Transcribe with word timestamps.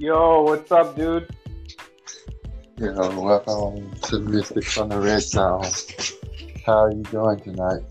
Yo, 0.00 0.40
what's 0.44 0.72
up, 0.72 0.96
dude? 0.96 1.28
Yo, 2.78 3.20
welcome 3.20 3.94
to 4.00 4.18
Mystic 4.18 4.64
from 4.64 4.88
the 4.88 4.98
Red 4.98 5.20
Zone. 5.20 5.62
How 6.64 6.84
are 6.84 6.90
you 6.90 7.02
doing 7.02 7.38
tonight? 7.40 7.82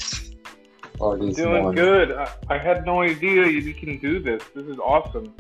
Or 1.00 1.20
this 1.20 1.36
doing 1.36 1.62
morning? 1.62 1.76
good. 1.76 2.12
I, 2.14 2.34
I 2.50 2.58
had 2.58 2.84
no 2.84 3.04
idea 3.04 3.46
you 3.46 3.76
can 3.76 4.00
do 4.00 4.20
this. 4.20 4.42
This 4.56 4.66
is 4.66 4.80
awesome. 4.80 5.36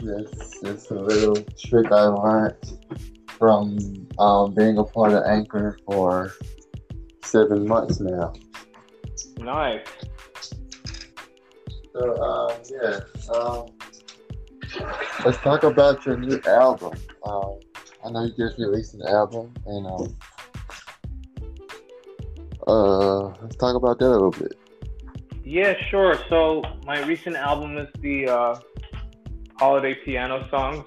Yes, 0.00 0.54
it's 0.62 0.90
a 0.90 0.94
little 0.94 1.36
trick 1.58 1.92
I 1.92 2.04
learned 2.04 2.56
from 3.38 4.08
um, 4.18 4.54
being 4.54 4.78
a 4.78 4.84
part 4.84 5.12
of 5.12 5.22
Anchor 5.24 5.78
for 5.84 6.32
seven 7.22 7.68
months 7.68 8.00
now. 8.00 8.32
Nice. 9.36 9.86
So, 11.92 12.22
um, 12.22 12.52
yeah. 12.70 13.00
Um, 13.34 13.66
let's 15.24 15.38
talk 15.38 15.62
about 15.62 16.04
your 16.06 16.16
new 16.16 16.40
album. 16.46 16.98
Um, 17.24 17.60
I 18.04 18.10
know 18.10 18.24
you 18.24 18.32
just 18.36 18.58
released 18.58 18.94
an 18.94 19.02
album, 19.02 19.52
and 19.66 19.86
um, 19.86 20.16
uh, 22.66 23.20
let's 23.42 23.56
talk 23.56 23.74
about 23.76 23.98
that 23.98 24.06
a 24.06 24.10
little 24.10 24.30
bit. 24.30 24.56
Yeah, 25.44 25.74
sure. 25.88 26.18
So 26.28 26.62
my 26.84 27.02
recent 27.04 27.36
album 27.36 27.76
is 27.78 27.88
the 28.00 28.28
uh, 28.28 28.60
holiday 29.58 29.94
piano 29.94 30.46
songs. 30.50 30.84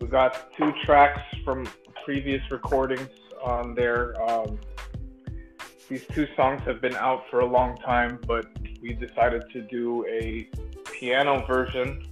We 0.00 0.08
got 0.08 0.52
two 0.56 0.72
tracks 0.84 1.22
from 1.44 1.66
previous 2.04 2.42
recordings 2.50 3.08
on 3.42 3.74
there. 3.74 4.20
Um, 4.28 4.58
these 5.88 6.04
two 6.06 6.26
songs 6.36 6.62
have 6.62 6.80
been 6.80 6.96
out 6.96 7.24
for 7.30 7.40
a 7.40 7.46
long 7.46 7.76
time, 7.76 8.18
but 8.26 8.46
we 8.80 8.94
decided 8.94 9.44
to 9.52 9.62
do 9.62 10.04
a 10.06 10.48
piano 10.92 11.44
version 11.46 12.04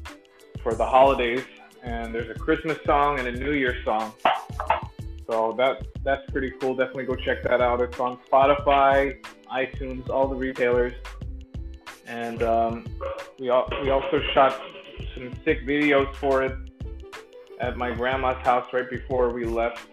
for 0.62 0.74
the 0.74 0.86
holidays, 0.86 1.44
and 1.82 2.14
there's 2.14 2.30
a 2.30 2.38
Christmas 2.38 2.78
song 2.84 3.18
and 3.18 3.28
a 3.28 3.32
New 3.32 3.52
Year 3.52 3.76
song. 3.84 4.12
So 5.26 5.54
that 5.58 5.86
that's 6.04 6.28
pretty 6.30 6.52
cool. 6.60 6.74
Definitely 6.74 7.06
go 7.06 7.14
check 7.14 7.42
that 7.44 7.60
out. 7.60 7.80
It's 7.80 7.98
on 8.00 8.18
Spotify, 8.30 9.24
iTunes, 9.52 10.08
all 10.08 10.26
the 10.26 10.34
retailers, 10.34 10.92
and 12.06 12.42
um, 12.42 12.86
we 13.38 13.50
al- 13.50 13.70
we 13.82 13.90
also 13.90 14.20
shot 14.34 14.60
some 15.14 15.32
sick 15.44 15.66
videos 15.66 16.12
for 16.16 16.42
it 16.42 16.56
at 17.60 17.76
my 17.76 17.92
grandma's 17.92 18.42
house 18.44 18.66
right 18.72 18.88
before 18.88 19.32
we 19.32 19.44
left 19.44 19.86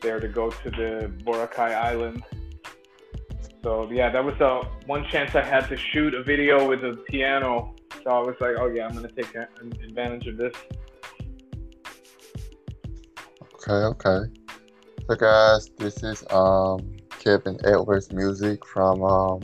there 0.00 0.20
to 0.20 0.28
go 0.28 0.50
to 0.50 0.70
the 0.70 1.12
Boracay 1.24 1.74
Island. 1.74 2.22
So 3.62 3.90
yeah, 3.90 4.10
that 4.10 4.22
was 4.22 4.34
the 4.38 4.62
one 4.86 5.04
chance 5.08 5.34
I 5.34 5.42
had 5.42 5.68
to 5.68 5.76
shoot 5.76 6.14
a 6.14 6.22
video 6.22 6.68
with 6.68 6.84
a 6.84 6.96
piano 7.08 7.74
so 8.04 8.10
I 8.10 8.20
was 8.20 8.36
like, 8.40 8.56
oh 8.58 8.68
yeah, 8.68 8.86
I'm 8.86 8.94
gonna 8.94 9.08
take 9.08 9.34
advantage 9.34 10.26
of 10.26 10.36
this. 10.36 10.54
Okay, 13.54 13.72
okay. 13.72 14.30
So 15.08 15.16
guys, 15.16 15.70
this 15.78 16.02
is 16.02 16.22
um 16.30 16.94
Kevin 17.18 17.58
Edwards 17.64 18.12
music 18.12 18.64
from 18.66 19.02
um 19.02 19.40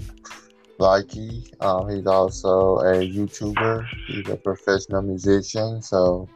Likee. 0.78 1.50
Um, 1.62 1.88
he's 1.88 2.06
also 2.06 2.78
a 2.78 2.96
YouTuber. 2.96 3.86
He's 4.08 4.28
a 4.28 4.36
professional 4.36 5.02
musician, 5.02 5.80
so 5.80 6.28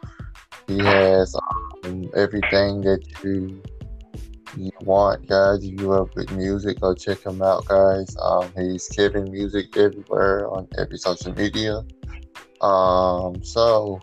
he 0.66 0.78
has 0.78 1.36
um, 1.84 2.10
everything 2.16 2.80
that 2.82 3.02
you 3.22 3.62
you 4.56 4.70
want, 4.82 5.26
guys. 5.26 5.64
If 5.64 5.80
you 5.80 5.88
love 5.88 6.14
good 6.14 6.30
music, 6.32 6.80
go 6.80 6.94
check 6.94 7.24
him 7.24 7.42
out, 7.42 7.66
guys. 7.66 8.16
Um, 8.20 8.50
he's 8.56 8.88
Kevin 8.88 9.30
Music 9.30 9.76
everywhere 9.76 10.48
on 10.48 10.68
every 10.78 10.96
social 10.96 11.34
media. 11.34 11.84
Um, 12.60 13.42
so 13.42 14.00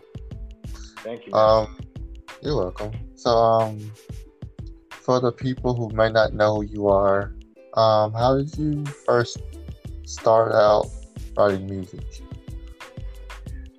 thank 0.98 1.26
you. 1.26 1.32
Um, 1.32 1.76
you're 2.42 2.56
welcome. 2.56 2.92
So, 3.14 3.30
um, 3.30 3.92
for 4.90 5.20
the 5.20 5.32
people 5.32 5.74
who 5.74 5.88
may 5.94 6.10
not 6.10 6.32
know 6.32 6.56
who 6.56 6.62
you 6.62 6.88
are, 6.88 7.34
um, 7.74 8.12
how 8.12 8.36
did 8.36 8.56
you 8.56 8.84
first 8.84 9.38
start 10.04 10.52
out 10.52 10.86
writing 11.36 11.66
music? 11.66 12.04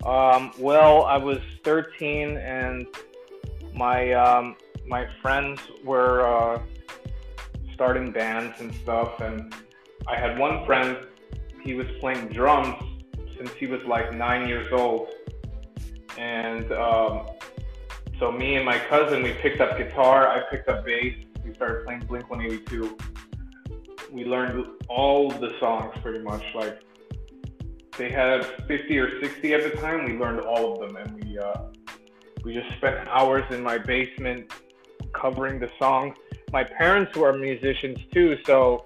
Um, 0.05 0.51
well, 0.59 1.03
I 1.03 1.17
was 1.17 1.39
13 1.63 2.37
and 2.37 2.87
my 3.73 4.11
um, 4.13 4.55
my 4.85 5.07
friends 5.21 5.59
were 5.83 6.25
uh, 6.25 6.61
starting 7.73 8.11
bands 8.11 8.59
and 8.59 8.73
stuff, 8.75 9.19
and 9.21 9.53
I 10.07 10.17
had 10.17 10.37
one 10.37 10.65
friend. 10.65 10.97
He 11.63 11.73
was 11.73 11.87
playing 11.99 12.27
drums 12.29 12.75
since 13.43 13.57
he 13.57 13.67
was 13.67 13.81
like 13.85 14.13
nine 14.13 14.47
years 14.47 14.71
old. 14.71 15.09
And 16.17 16.71
um, 16.71 17.27
so 18.19 18.31
me 18.31 18.55
and 18.55 18.65
my 18.65 18.79
cousin, 18.79 19.21
we 19.23 19.33
picked 19.33 19.59
up 19.59 19.77
guitar. 19.77 20.27
I 20.27 20.41
picked 20.49 20.69
up 20.69 20.85
bass. 20.85 21.25
We 21.43 21.53
started 21.53 21.85
playing 21.85 22.01
Blink 22.01 22.29
182. 22.29 22.97
We 24.11 24.25
learned 24.25 24.65
all 24.87 25.29
the 25.29 25.55
songs 25.59 25.93
pretty 26.01 26.19
much. 26.19 26.43
Like 26.55 26.81
they 27.97 28.09
had 28.09 28.45
50 28.67 28.97
or 28.97 29.19
60 29.19 29.53
at 29.53 29.63
the 29.63 29.77
time. 29.81 30.05
We 30.05 30.17
learned 30.17 30.41
all 30.41 30.73
of 30.73 30.79
them, 30.79 30.95
and 30.95 31.23
we 31.23 31.37
uh, 31.39 31.63
we 32.45 32.53
just 32.53 32.71
spent 32.77 33.07
hours 33.07 33.43
in 33.49 33.61
my 33.61 33.77
basement 33.77 34.51
covering 35.13 35.59
the 35.59 35.69
songs. 35.79 36.15
My 36.51 36.63
parents 36.63 37.15
were 37.17 37.33
musicians 37.33 37.97
too, 38.13 38.37
so 38.45 38.85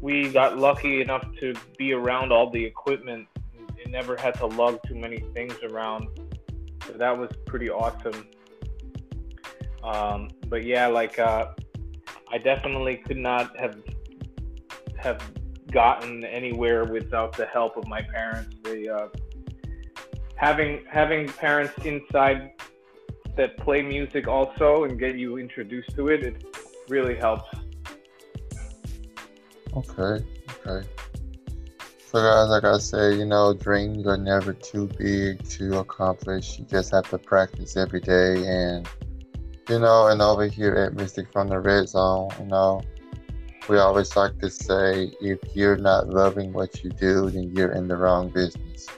we 0.00 0.30
got 0.30 0.58
lucky 0.58 1.00
enough 1.00 1.26
to 1.40 1.54
be 1.78 1.92
around 1.92 2.32
all 2.32 2.50
the 2.50 2.62
equipment 2.62 3.26
never 3.90 4.16
had 4.16 4.34
to 4.34 4.46
lug 4.46 4.80
too 4.86 4.94
many 4.94 5.18
things 5.34 5.54
around. 5.62 6.08
So 6.86 6.92
that 6.94 7.16
was 7.16 7.30
pretty 7.46 7.70
awesome. 7.70 8.26
Um, 9.82 10.28
but 10.48 10.64
yeah, 10.64 10.86
like 10.86 11.18
uh, 11.18 11.46
I 12.30 12.38
definitely 12.38 12.98
could 12.98 13.16
not 13.16 13.58
have 13.58 13.82
have 14.98 15.22
gotten 15.70 16.24
anywhere 16.24 16.84
without 16.84 17.36
the 17.36 17.46
help 17.46 17.76
of 17.76 17.86
my 17.86 18.02
parents. 18.02 18.56
They 18.62 18.88
uh, 18.88 19.08
having 20.36 20.84
having 20.88 21.28
parents 21.28 21.74
inside 21.84 22.52
that 23.36 23.56
play 23.58 23.82
music 23.82 24.26
also 24.28 24.84
and 24.84 24.98
get 24.98 25.16
you 25.16 25.38
introduced 25.38 25.90
to 25.96 26.08
it, 26.08 26.22
it 26.22 26.44
really 26.88 27.16
helps. 27.16 27.48
Okay, 29.76 30.24
okay. 30.66 30.86
So 32.12 32.20
guys, 32.20 32.48
like 32.48 32.64
I 32.64 32.78
said, 32.78 33.20
you 33.20 33.24
know, 33.24 33.54
dreams 33.54 34.04
are 34.04 34.16
never 34.16 34.52
too 34.52 34.88
big 34.98 35.48
to 35.50 35.78
accomplish. 35.78 36.58
You 36.58 36.64
just 36.64 36.90
have 36.90 37.08
to 37.10 37.18
practice 37.18 37.76
every 37.76 38.00
day 38.00 38.44
and 38.48 38.88
you 39.68 39.78
know, 39.78 40.08
and 40.08 40.20
over 40.20 40.48
here 40.48 40.74
at 40.74 40.94
Mystic 40.94 41.30
from 41.32 41.46
the 41.46 41.60
Red 41.60 41.88
Zone, 41.88 42.30
you 42.40 42.46
know, 42.46 42.82
we 43.68 43.78
always 43.78 44.16
like 44.16 44.40
to 44.40 44.50
say 44.50 45.12
if 45.20 45.38
you're 45.54 45.76
not 45.76 46.08
loving 46.08 46.52
what 46.52 46.82
you 46.82 46.90
do, 46.90 47.30
then 47.30 47.54
you're 47.54 47.70
in 47.70 47.86
the 47.86 47.96
wrong 47.96 48.28
business. 48.28 48.88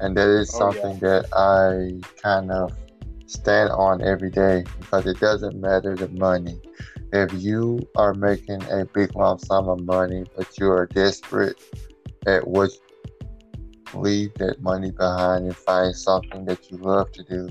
And 0.00 0.16
that 0.16 0.28
is 0.28 0.48
oh, 0.54 0.58
something 0.70 1.00
yeah. 1.02 1.22
that 1.22 1.26
I 1.32 2.22
kind 2.22 2.52
of 2.52 2.72
stand 3.26 3.70
on 3.70 4.04
every 4.04 4.30
day 4.30 4.64
because 4.78 5.06
it 5.06 5.18
doesn't 5.18 5.60
matter 5.60 5.96
the 5.96 6.10
money. 6.10 6.60
If 7.12 7.32
you 7.32 7.88
are 7.96 8.14
making 8.14 8.62
a 8.70 8.84
big 8.84 9.16
lump 9.16 9.40
sum 9.40 9.68
of 9.68 9.80
money, 9.80 10.26
but 10.36 10.56
you 10.60 10.70
are 10.70 10.86
desperate 10.86 11.60
at 12.26 12.46
what 12.46 12.70
leave 13.94 14.32
that 14.34 14.60
money 14.62 14.90
behind 14.90 15.44
and 15.44 15.56
find 15.56 15.94
something 15.94 16.44
that 16.46 16.70
you 16.70 16.78
love 16.78 17.10
to 17.12 17.22
do, 17.24 17.48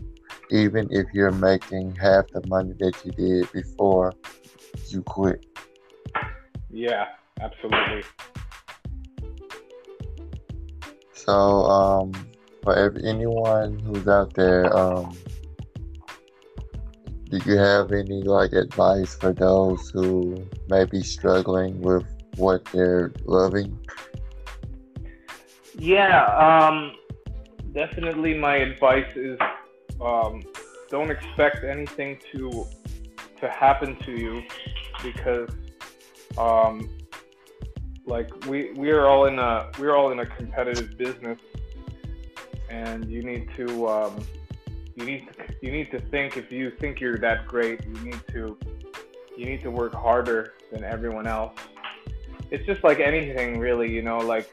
even 0.50 0.88
if 0.92 1.08
you're 1.14 1.32
making 1.32 1.96
half 1.96 2.28
the 2.30 2.46
money 2.48 2.74
that 2.80 2.94
you 3.06 3.12
did 3.12 3.52
before 3.52 4.14
you 4.88 5.02
quit. 5.04 5.46
Yeah, 6.70 7.08
absolutely. 7.40 8.04
So, 11.14 11.32
um, 11.32 12.12
for 12.64 12.76
every, 12.76 13.08
anyone 13.08 13.80
who's 13.80 14.08
out 14.08 14.34
there, 14.34 14.76
um, 14.76 15.16
do 17.30 17.40
you 17.46 17.58
have 17.58 17.92
any 17.92 18.24
like 18.24 18.52
advice 18.54 19.16
for 19.16 19.32
those 19.32 19.90
who 19.92 20.46
may 20.68 20.86
be 20.86 21.02
struggling 21.02 21.80
with 21.82 22.04
what 22.36 22.66
they're 22.66 23.14
loving? 23.26 23.78
Yeah, 25.78 26.26
um, 26.26 26.94
definitely. 27.74 28.34
My 28.34 28.58
advice 28.58 29.16
is 29.16 29.40
um, 30.02 30.44
don't 30.90 31.12
expect 31.12 31.64
anything 31.64 32.20
to 32.34 32.66
to 33.40 33.50
happen 33.50 33.96
to 34.06 34.12
you 34.12 34.44
because, 35.02 35.50
um, 36.38 36.90
like 38.06 38.46
we 38.46 38.72
we 38.74 38.92
are 38.92 39.08
all 39.08 39.26
in 39.26 39.40
a 39.40 39.72
we're 39.80 39.96
all 39.96 40.12
in 40.12 40.20
a 40.20 40.26
competitive 40.26 40.98
business, 40.98 41.40
and 42.70 43.10
you 43.10 43.24
need 43.24 43.50
to 43.56 43.88
um, 43.88 44.24
you 44.96 45.06
need 45.06 45.28
to, 45.28 45.56
you 45.62 45.72
need 45.72 45.90
to 45.92 46.00
think 46.00 46.38
if 46.38 46.52
you 46.52 46.72
think 46.72 47.00
you're 47.00 47.18
that 47.18 47.48
great, 47.48 47.84
you 47.86 47.94
need 48.04 48.22
to 48.32 48.58
you 49.38 49.46
need 49.46 49.62
to 49.64 49.72
work 49.72 49.94
harder 49.94 50.54
than 50.72 50.84
everyone 50.84 51.28
else. 51.28 51.54
It's 52.52 52.66
just 52.66 52.84
like 52.84 53.00
anything, 53.00 53.60
really. 53.60 53.90
You 53.90 54.02
know, 54.02 54.18
like 54.18 54.52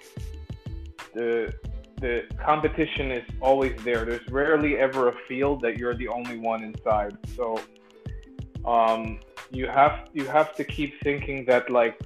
the 1.19 1.53
the 2.01 2.23
competition 2.45 3.11
is 3.11 3.25
always 3.41 3.75
there. 3.83 4.05
There's 4.05 4.29
rarely 4.31 4.77
ever 4.77 5.09
a 5.09 5.17
field 5.27 5.61
that 5.63 5.77
you're 5.79 5.97
the 5.97 6.07
only 6.07 6.39
one 6.39 6.63
inside. 6.63 7.17
So 7.37 7.61
um, 8.65 9.19
you 9.51 9.67
have 9.67 10.09
you 10.13 10.27
have 10.27 10.55
to 10.55 10.65
keep 10.65 10.93
thinking 11.03 11.45
that 11.47 11.71
like 11.71 12.01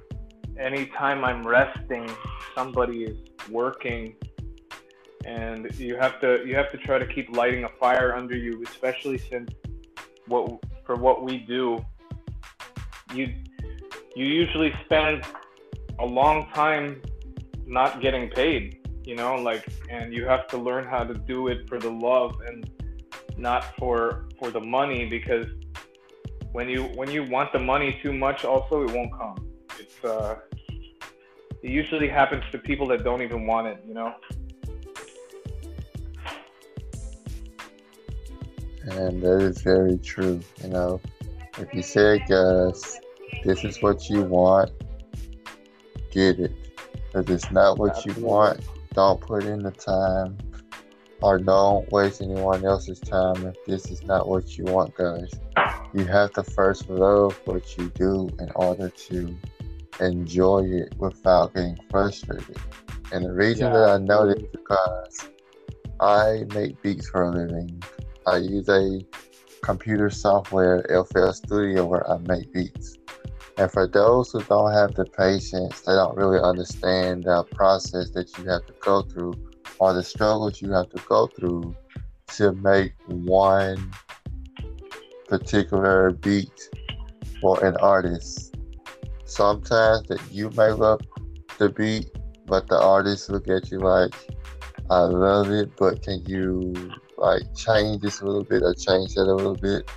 anytime 0.59 1.25
I'm 1.25 1.47
resting, 1.47 2.11
somebody 2.55 3.05
is 3.05 3.19
working, 3.51 4.15
and 5.27 5.71
you 5.79 5.97
have 5.97 6.19
to 6.23 6.43
you 6.47 6.55
have 6.57 6.71
to 6.73 6.79
try 6.79 6.99
to 6.99 7.07
keep 7.07 7.37
lighting 7.37 7.65
a 7.65 7.73
fire 7.85 8.17
under 8.17 8.37
you, 8.37 8.63
especially 8.67 9.19
since 9.19 9.51
what 10.27 10.45
for 10.87 10.97
what 10.97 11.23
we 11.23 11.37
do, 11.57 11.85
you 13.13 13.25
you 14.17 14.25
usually 14.25 14.73
spend 14.87 15.23
a 15.99 16.07
long 16.07 16.47
time 16.55 17.03
not 17.67 18.01
getting 18.01 18.31
paid 18.31 18.82
you 19.05 19.17
know 19.17 19.37
like 19.37 19.67
and 19.91 20.13
you 20.13 20.25
have 20.25 20.47
to 20.49 20.57
learn 20.57 20.85
how 20.85 21.05
to 21.05 21.15
do 21.15 21.49
it 21.49 21.69
for 21.69 21.79
the 21.79 21.91
love 21.91 22.41
and 22.47 22.71
not 23.37 23.77
for 23.77 24.27
for 24.39 24.51
the 24.51 24.61
money 24.61 25.07
because 25.07 25.47
when 26.53 26.69
you 26.69 26.85
when 26.95 27.11
you 27.11 27.25
want 27.25 27.53
the 27.53 27.59
money 27.59 27.99
too 28.03 28.13
much 28.13 28.45
also 28.45 28.83
it 28.83 28.91
won't 28.95 29.13
come. 29.13 29.37
It's 29.79 30.05
uh 30.05 30.37
it 31.63 31.71
usually 31.71 32.09
happens 32.09 32.45
to 32.53 32.59
people 32.59 32.87
that 32.89 33.05
don't 33.05 33.23
even 33.23 33.47
want 33.47 33.67
it 33.67 33.83
you 33.87 33.95
know? 33.95 34.15
And 38.85 39.23
that 39.23 39.41
is 39.43 39.63
very 39.63 39.99
true 39.99 40.41
you 40.63 40.69
know? 40.69 41.01
If 41.59 41.73
you 41.75 41.83
say 41.83 42.23
gus 42.29 42.99
this 43.45 43.65
is 43.65 43.83
what 43.83 44.09
you 44.09 44.23
want 44.23 44.71
get 46.11 46.39
it. 46.39 46.53
If 47.15 47.29
it's 47.31 47.51
not 47.51 47.79
what 47.79 47.97
Absolutely. 47.97 48.23
you 48.23 48.29
want 48.29 48.61
don't 48.93 49.21
put 49.21 49.45
in 49.45 49.61
the 49.61 49.71
time 49.71 50.39
or 51.23 51.39
don't 51.39 51.91
waste 51.93 52.21
anyone 52.21 52.65
else's 52.65 53.01
time 53.01 53.47
if 53.47 53.65
this 53.67 53.91
is 53.91 54.03
not 54.03 54.29
what 54.29 54.59
you 54.59 54.65
want, 54.65 54.95
guys. 54.97 55.31
You 55.95 56.05
have 56.07 56.33
to 56.33 56.43
first 56.43 56.91
love 56.91 57.41
what 57.45 57.79
you 57.79 57.89
do 57.95 58.29
in 58.41 58.51
order 58.57 58.89
to 58.89 59.37
enjoy 60.01 60.65
it 60.65 60.95
without 60.99 61.55
getting 61.55 61.79
frustrated. 61.91 62.57
And 63.13 63.25
the 63.25 63.33
reason 63.33 63.67
yeah. 63.67 63.79
that 63.79 63.91
I 63.91 63.99
know 63.99 64.27
this 64.27 64.43
is 64.43 64.49
because 64.51 65.31
I 66.01 66.45
make 66.55 66.81
beats 66.83 67.09
for 67.09 67.23
a 67.23 67.31
living. 67.31 67.83
I 68.27 68.39
use 68.39 68.69
a 68.69 69.01
computer 69.63 70.11
software, 70.11 70.85
FL 70.89 71.31
Studio, 71.31 71.87
where 71.87 72.09
I 72.11 72.19
make 72.19 72.53
beats. 72.53 72.99
And 73.59 73.71
for 73.71 73.87
those 73.87 74.33
who 74.33 74.43
don't 74.43 74.73
have 74.73 74.95
the 74.95 75.05
patience, 75.05 75.81
they 75.83 75.93
don't 75.93 76.17
really 76.17 76.41
understand 76.41 77.25
the 77.25 77.45
process 77.53 78.11
that 78.11 78.37
you 78.39 78.45
have 78.45 78.67
to 78.67 78.75
go 78.81 79.03
through 79.03 79.35
or 79.79 79.93
the 79.93 80.03
struggles 80.03 80.63
you 80.63 80.71
have 80.73 80.89
to 80.91 81.03
go 81.07 81.27
through 81.27 81.77
to 82.29 82.53
make 82.53 82.95
one 83.07 83.93
particular 85.29 86.13
beat 86.13 86.53
for 87.41 87.63
an 87.65 87.77
artist. 87.79 88.55
Sometimes 89.25 90.07
that 90.09 90.21
you 90.31 90.51
may 90.51 90.71
love 90.71 91.01
the 91.59 91.69
beat, 91.69 92.11
but 92.47 92.69
the 92.69 92.81
artist 92.81 93.29
look 93.31 93.49
at 93.49 93.71
you 93.71 93.79
like, 93.79 94.15
I 94.91 95.01
love 95.01 95.51
it, 95.51 95.77
but 95.77 96.03
can 96.03 96.25
you 96.27 96.75
like 97.19 97.43
change 97.55 98.03
this 98.03 98.21
a 98.21 98.27
little 98.27 98.45
bit 98.45 98.63
or 98.63 98.75
change 98.75 99.15
that 99.15 99.23
a 99.23 99.35
little 99.35 99.57
bit? 99.57 99.89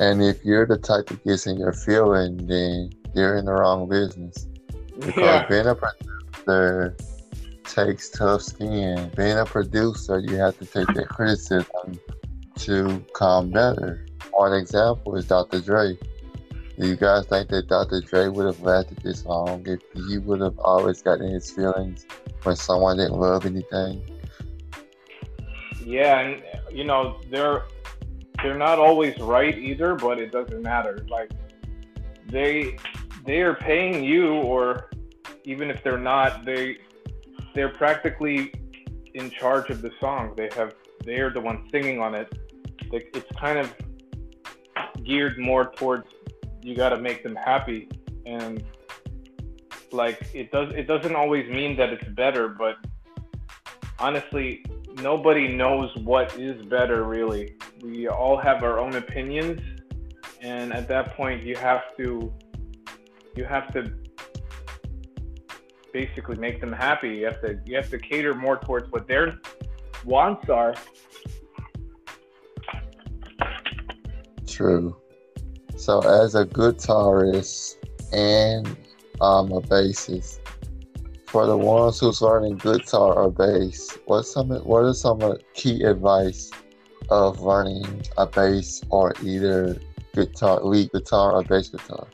And 0.00 0.22
if 0.22 0.44
you're 0.44 0.66
the 0.66 0.78
type 0.78 1.06
that 1.06 1.24
gets 1.24 1.46
in 1.46 1.58
your 1.58 1.72
feeling, 1.72 2.36
then 2.46 2.90
you're 3.14 3.36
in 3.36 3.44
the 3.44 3.52
wrong 3.52 3.88
business. 3.88 4.46
Because 4.98 5.16
yeah. 5.16 5.46
being 5.46 5.66
a 5.66 5.74
producer 5.74 6.96
takes 7.64 8.08
tough 8.10 8.42
skin. 8.42 9.10
Being 9.16 9.38
a 9.38 9.44
producer, 9.44 10.20
you 10.20 10.36
have 10.36 10.58
to 10.58 10.66
take 10.66 10.86
that 10.94 11.08
criticism 11.08 11.98
to 12.56 13.04
come 13.14 13.50
better. 13.50 14.06
One 14.32 14.52
example 14.52 15.16
is 15.16 15.26
Dr. 15.26 15.60
Dre. 15.60 15.98
Do 16.78 16.86
you 16.86 16.96
guys 16.96 17.26
think 17.26 17.48
that 17.48 17.66
Dr. 17.66 18.00
Dre 18.00 18.28
would 18.28 18.46
have 18.46 18.60
lasted 18.60 18.98
this 18.98 19.24
long 19.24 19.66
if 19.66 19.80
he 19.94 20.18
would 20.18 20.40
have 20.40 20.58
always 20.60 21.02
gotten 21.02 21.28
his 21.28 21.50
feelings 21.50 22.06
when 22.44 22.54
someone 22.54 22.98
didn't 22.98 23.18
love 23.18 23.46
anything? 23.46 24.00
Yeah, 25.84 26.20
and 26.20 26.42
you 26.70 26.84
know, 26.84 27.18
there 27.30 27.64
they're 28.42 28.58
not 28.58 28.78
always 28.78 29.18
right 29.18 29.56
either, 29.58 29.94
but 29.94 30.18
it 30.18 30.32
doesn't 30.32 30.62
matter. 30.62 31.04
Like 31.08 31.30
they 32.30 32.76
they 33.26 33.40
are 33.40 33.54
paying 33.54 34.04
you, 34.04 34.34
or 34.34 34.90
even 35.44 35.70
if 35.70 35.82
they're 35.82 35.98
not, 35.98 36.44
they 36.44 36.78
they're 37.54 37.68
practically 37.72 38.52
in 39.14 39.30
charge 39.30 39.70
of 39.70 39.82
the 39.82 39.90
song. 40.00 40.34
They 40.36 40.48
have 40.56 40.74
they 41.04 41.20
are 41.20 41.30
the 41.30 41.40
ones 41.40 41.68
singing 41.70 42.00
on 42.00 42.14
it. 42.14 42.32
It's 42.92 43.38
kind 43.38 43.58
of 43.58 43.74
geared 45.04 45.38
more 45.38 45.72
towards 45.72 46.08
you 46.62 46.74
got 46.74 46.90
to 46.90 46.98
make 46.98 47.22
them 47.22 47.36
happy, 47.36 47.88
and 48.26 48.62
like 49.92 50.30
it 50.34 50.50
does 50.52 50.72
it 50.74 50.86
doesn't 50.86 51.16
always 51.16 51.48
mean 51.50 51.76
that 51.76 51.90
it's 51.90 52.08
better, 52.10 52.48
but 52.48 52.76
honestly, 53.98 54.64
nobody 55.02 55.48
knows 55.48 55.94
what 55.96 56.38
is 56.38 56.64
better 56.66 57.04
really. 57.04 57.56
We 57.82 58.08
all 58.08 58.36
have 58.36 58.62
our 58.62 58.78
own 58.78 58.96
opinions, 58.96 59.60
and 60.40 60.72
at 60.72 60.88
that 60.88 61.14
point, 61.16 61.42
you 61.44 61.56
have 61.56 61.96
to 61.96 62.32
you 63.36 63.44
have 63.44 63.72
to 63.72 63.92
basically 65.92 66.36
make 66.36 66.60
them 66.60 66.72
happy. 66.72 67.10
You 67.10 67.26
have 67.26 67.40
to 67.42 67.60
you 67.64 67.76
have 67.76 67.90
to 67.90 67.98
cater 67.98 68.34
more 68.34 68.58
towards 68.58 68.90
what 68.90 69.06
their 69.06 69.38
wants 70.04 70.48
are. 70.48 70.74
True. 74.46 74.96
So, 75.76 76.00
as 76.00 76.34
a 76.34 76.44
guitarist 76.44 77.76
and 78.12 78.66
um, 79.20 79.52
a 79.52 79.60
bassist, 79.60 80.40
for 81.26 81.46
the 81.46 81.56
ones 81.56 82.00
who's 82.00 82.20
learning 82.20 82.56
guitar 82.56 83.14
or 83.14 83.30
bass, 83.30 83.96
what's 84.06 84.32
some 84.32 84.50
what 84.50 84.84
are 84.84 84.94
some 84.94 85.36
key 85.54 85.84
advice 85.84 86.50
of 87.10 87.40
learning 87.40 88.02
a 88.16 88.26
bass 88.26 88.82
or 88.90 89.14
either 89.22 89.76
guitar, 90.14 90.60
lead 90.62 90.90
guitar 90.92 91.32
or 91.32 91.42
bass 91.42 91.68
guitar? 91.68 92.06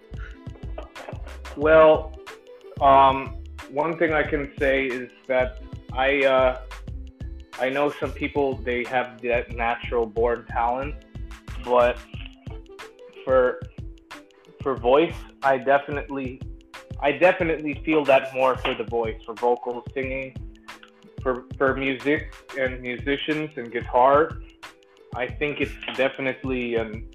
Well, 1.56 2.12
um, 2.80 3.36
one 3.70 3.98
thing 3.98 4.12
I 4.12 4.22
can 4.22 4.50
say 4.58 4.86
is 4.86 5.10
that 5.26 5.62
I 5.92 6.24
uh, 6.24 6.60
I 7.60 7.68
know 7.68 7.92
some 8.00 8.12
people 8.12 8.56
they 8.56 8.84
have 8.84 9.20
that 9.22 9.54
natural 9.54 10.06
born 10.06 10.44
talent, 10.50 10.94
but 11.64 11.98
for 13.24 13.60
for 14.62 14.76
voice, 14.76 15.14
I 15.42 15.58
definitely 15.58 16.40
I 17.00 17.12
definitely 17.12 17.82
feel 17.84 18.04
that 18.06 18.34
more 18.34 18.56
for 18.56 18.74
the 18.74 18.84
voice, 18.84 19.20
for 19.24 19.34
vocals, 19.34 19.84
singing, 19.92 20.34
for 21.22 21.44
for 21.56 21.76
music 21.76 22.34
and 22.58 22.80
musicians 22.80 23.50
and 23.56 23.70
guitar. 23.70 24.38
I 25.14 25.26
think 25.26 25.60
it's 25.60 25.72
definitely 25.96 26.76
um, 26.76 27.08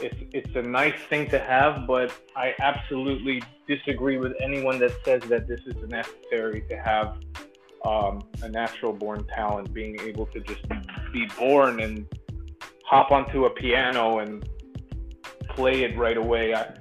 it's 0.00 0.16
it's 0.32 0.54
a 0.56 0.62
nice 0.62 0.98
thing 1.08 1.28
to 1.30 1.38
have, 1.38 1.86
but 1.86 2.12
I 2.36 2.54
absolutely 2.60 3.42
disagree 3.66 4.18
with 4.18 4.34
anyone 4.40 4.78
that 4.80 4.92
says 5.04 5.22
that 5.28 5.46
this 5.48 5.60
is 5.66 5.76
necessary 5.88 6.62
to 6.68 6.76
have 6.76 7.18
um, 7.84 8.22
a 8.42 8.48
natural 8.48 8.92
born 8.92 9.26
talent, 9.34 9.72
being 9.72 9.98
able 10.00 10.26
to 10.26 10.40
just 10.40 10.62
be 11.12 11.26
born 11.38 11.80
and 11.80 12.06
hop 12.84 13.10
onto 13.10 13.44
a 13.46 13.50
piano 13.50 14.18
and 14.18 14.48
play 15.50 15.84
it 15.84 15.96
right 15.96 16.16
away. 16.16 16.54
I, 16.54 16.74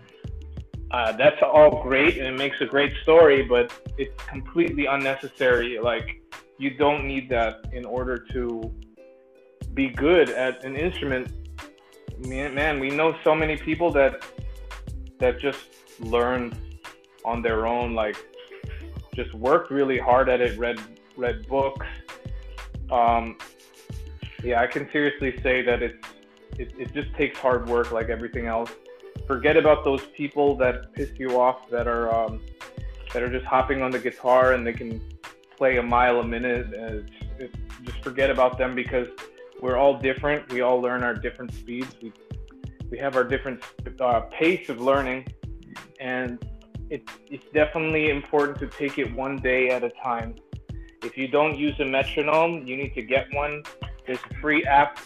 uh, 0.92 1.12
that's 1.14 1.42
all 1.42 1.82
great 1.82 2.18
and 2.18 2.28
it 2.28 2.38
makes 2.38 2.62
a 2.62 2.66
great 2.66 2.94
story, 3.02 3.44
but 3.44 3.74
it's 3.98 4.24
completely 4.26 4.86
unnecessary. 4.86 5.80
Like, 5.80 6.22
you 6.60 6.78
don't 6.78 7.06
need 7.06 7.30
that 7.30 7.66
in 7.74 7.84
order 7.84 8.18
to 8.32 8.74
be 9.74 9.90
good 9.90 10.30
at 10.30 10.64
an 10.64 10.76
instrument. 10.76 11.32
Man, 12.20 12.80
we 12.80 12.90
know 12.90 13.16
so 13.24 13.36
many 13.36 13.58
people 13.58 13.92
that 13.92 14.24
that 15.20 15.40
just 15.40 15.66
learned 16.00 16.58
on 17.26 17.42
their 17.42 17.66
own, 17.66 17.94
like 17.94 18.18
just 19.16 19.34
worked 19.34 19.72
really 19.72 19.98
hard 19.98 20.30
at 20.30 20.42
it, 20.42 20.58
read 20.58 20.80
read 21.18 21.48
books. 21.48 21.86
Um, 22.92 23.38
yeah, 24.44 24.62
I 24.62 24.68
can 24.68 24.90
seriously 24.92 25.40
say 25.42 25.62
that 25.64 25.82
it's 25.82 26.08
it, 26.58 26.74
it 26.78 26.94
just 26.94 27.14
takes 27.16 27.38
hard 27.40 27.68
work 27.68 27.92
like 27.92 28.10
everything 28.10 28.48
else 28.48 28.72
forget 29.28 29.58
about 29.58 29.84
those 29.84 30.06
people 30.16 30.56
that 30.58 30.94
piss 30.94 31.10
you 31.18 31.40
off 31.40 31.70
that 31.70 31.88
are 31.88 32.14
um, 32.14 32.42
that 33.14 33.22
are 33.22 33.30
just 33.30 33.46
hopping 33.46 33.82
on 33.82 33.92
the 33.92 34.00
guitar 34.00 34.54
and 34.54 34.66
they 34.66 34.74
can 34.74 35.02
play 35.58 35.78
a 35.78 35.84
mile 35.84 36.20
a 36.20 36.26
minute. 36.26 36.74
And 36.74 37.10
it's, 37.40 37.56
just 37.84 38.02
forget 38.04 38.30
about 38.30 38.58
them 38.58 38.76
because 38.76 39.08
we're 39.64 39.78
all 39.78 39.98
different. 39.98 40.52
We 40.52 40.60
all 40.60 40.82
learn 40.82 41.04
our 41.04 41.16
different 41.16 41.54
speeds. 41.54 41.96
We 42.02 42.12
we 42.92 42.98
have 42.98 43.16
our 43.16 43.24
different 43.24 43.64
uh, 44.00 44.20
pace 44.40 44.68
of 44.68 44.82
learning, 44.82 45.26
and 46.02 46.46
it's 46.90 47.12
it's 47.32 47.48
definitely 47.54 48.10
important 48.10 48.60
to 48.60 48.68
take 48.68 49.00
it 49.00 49.10
one 49.16 49.38
day 49.38 49.70
at 49.70 49.82
a 49.84 49.92
time. 50.10 50.36
if 51.10 51.18
you 51.18 51.28
don't 51.28 51.56
use 51.58 51.78
a 51.80 51.86
metronome, 51.86 52.54
you 52.68 52.76
need 52.82 52.94
to 53.00 53.02
get 53.02 53.26
one. 53.34 53.64
There's 54.06 54.24
a 54.32 54.34
free 54.42 54.64
app 54.66 55.00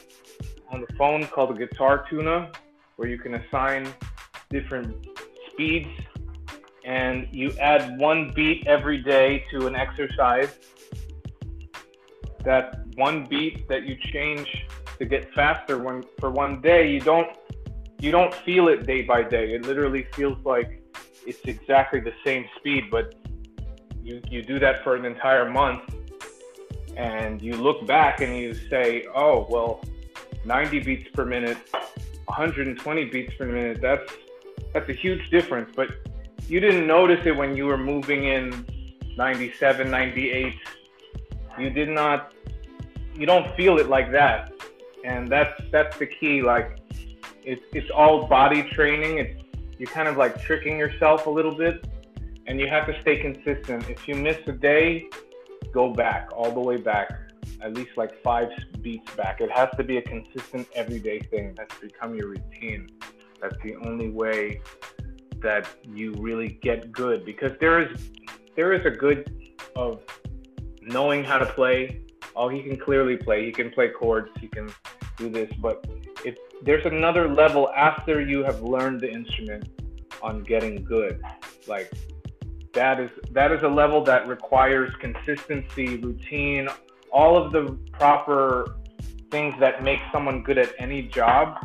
on 0.72 0.82
the 0.82 0.92
phone 0.98 1.22
called 1.28 1.50
the 1.54 1.60
Guitar 1.66 1.96
Tuner 2.10 2.52
where 2.96 3.08
you 3.08 3.20
can 3.20 3.36
assign 3.36 3.82
different 4.50 4.90
speeds 5.50 5.94
and 6.84 7.28
you 7.32 7.48
add 7.60 8.00
one 8.00 8.32
beat 8.38 8.66
every 8.66 9.00
day 9.16 9.46
to 9.52 9.68
an 9.68 9.76
exercise. 9.76 10.52
That 12.44 12.87
one 12.98 13.26
beat 13.26 13.68
that 13.70 13.84
you 13.84 13.96
change 13.96 14.66
to 15.00 15.06
get 15.06 15.34
faster 15.34 15.78
when 15.78 16.04
for 16.20 16.32
one 16.32 16.62
day, 16.62 16.92
you 16.92 17.00
don't 17.00 17.30
you 18.00 18.12
don't 18.12 18.34
feel 18.34 18.68
it 18.68 18.86
day 18.86 19.02
by 19.04 19.24
day. 19.24 19.54
It 19.54 19.66
literally 19.66 20.04
feels 20.14 20.38
like 20.44 20.82
it's 21.26 21.40
exactly 21.46 22.00
the 22.00 22.14
same 22.26 22.46
speed, 22.58 22.86
but 22.92 23.16
you 24.04 24.22
you 24.30 24.42
do 24.42 24.60
that 24.60 24.84
for 24.84 24.96
an 24.96 25.06
entire 25.06 25.50
month 25.50 25.84
and 26.96 27.42
you 27.42 27.56
look 27.56 27.86
back 27.86 28.22
and 28.22 28.36
you 28.36 28.54
say, 28.72 29.06
"Oh, 29.14 29.46
well, 29.50 29.82
90 30.46 30.80
beats 30.80 31.10
per 31.14 31.26
minute, 31.26 31.58
120 32.26 33.06
beats 33.06 33.34
per 33.38 33.46
minute. 33.46 33.80
That's 33.82 34.12
that's 34.74 34.90
a 34.90 34.94
huge 34.94 35.30
difference, 35.30 35.70
but 35.76 35.90
you 36.48 36.60
didn't 36.60 36.88
notice 36.88 37.26
it 37.26 37.36
when 37.36 37.56
you 37.56 37.66
were 37.66 37.78
moving 37.78 38.26
in 38.26 38.66
97, 39.18 39.90
98. 39.90 40.54
You 41.60 41.70
did 41.70 41.90
not 41.90 42.34
you 43.18 43.26
don't 43.26 43.56
feel 43.56 43.78
it 43.78 43.88
like 43.88 44.12
that. 44.12 44.54
And 45.04 45.28
that's 45.28 45.60
that's 45.72 45.98
the 45.98 46.06
key 46.06 46.42
like 46.42 46.80
it's 47.44 47.64
it's 47.74 47.90
all 47.92 48.28
body 48.28 48.64
training. 48.64 49.20
It's 49.20 49.44
you're 49.78 49.90
kind 49.90 50.08
of 50.08 50.18
like 50.18 50.42
tricking 50.42 50.78
yourself 50.78 51.28
a 51.28 51.30
little 51.30 51.56
bit 51.56 51.88
and 52.48 52.60
you 52.60 52.68
have 52.68 52.86
to 52.88 53.00
stay 53.02 53.18
consistent. 53.18 53.90
If 53.90 54.08
you 54.08 54.16
miss 54.16 54.38
a 54.48 54.52
day, 54.52 55.10
go 55.72 55.94
back 55.94 56.30
all 56.34 56.52
the 56.52 56.60
way 56.60 56.78
back 56.78 57.28
at 57.62 57.74
least 57.74 57.92
like 57.98 58.22
five 58.24 58.50
beats 58.82 59.14
back. 59.16 59.42
It 59.42 59.52
has 59.52 59.70
to 59.78 59.84
be 59.84 59.98
a 59.98 60.02
consistent 60.02 60.68
everyday 60.76 61.20
thing. 61.20 61.54
That's 61.58 61.78
become 61.80 62.16
your 62.16 62.30
routine. 62.30 62.90
That's 63.42 63.56
the 63.64 63.76
only 63.78 64.10
way 64.10 64.62
that 65.42 65.68
you 65.84 66.14
really 66.14 66.60
get 66.62 66.92
good 66.92 67.24
because 67.24 67.52
there 67.60 67.80
is 67.80 68.10
there 68.56 68.74
is 68.74 68.86
a 68.86 68.90
good 68.90 69.54
of 69.76 70.02
knowing 70.82 71.24
how 71.24 71.38
to 71.38 71.46
play. 71.46 72.02
Oh, 72.38 72.50
he 72.50 72.62
can 72.62 72.78
clearly 72.78 73.18
play. 73.18 73.46
He 73.46 73.52
can 73.52 73.72
play 73.72 73.90
chords. 73.90 74.30
He 74.40 74.48
can 74.48 74.70
do 75.18 75.30
this. 75.30 75.52
But 75.60 75.86
if 76.24 76.36
there's 76.62 76.86
another 76.86 77.28
level 77.28 77.70
after 77.76 78.22
you 78.22 78.44
have 78.44 78.62
learned 78.62 79.02
the 79.02 79.12
instrument 79.12 79.68
on 80.22 80.44
getting 80.44 80.84
good, 80.84 81.22
like 81.68 81.92
that 82.74 83.00
is 83.00 83.10
that 83.32 83.52
is 83.52 83.64
a 83.64 83.68
level 83.68 84.04
that 84.04 84.28
requires 84.28 84.94
consistency, 85.00 85.98
routine, 85.98 86.70
all 87.12 87.36
of 87.36 87.52
the 87.52 87.78
proper 87.94 88.78
things 89.32 89.56
that 89.60 89.84
make 89.84 90.00
someone 90.12 90.44
good 90.44 90.60
at 90.60 90.74
any 90.78 91.02
job, 91.02 91.58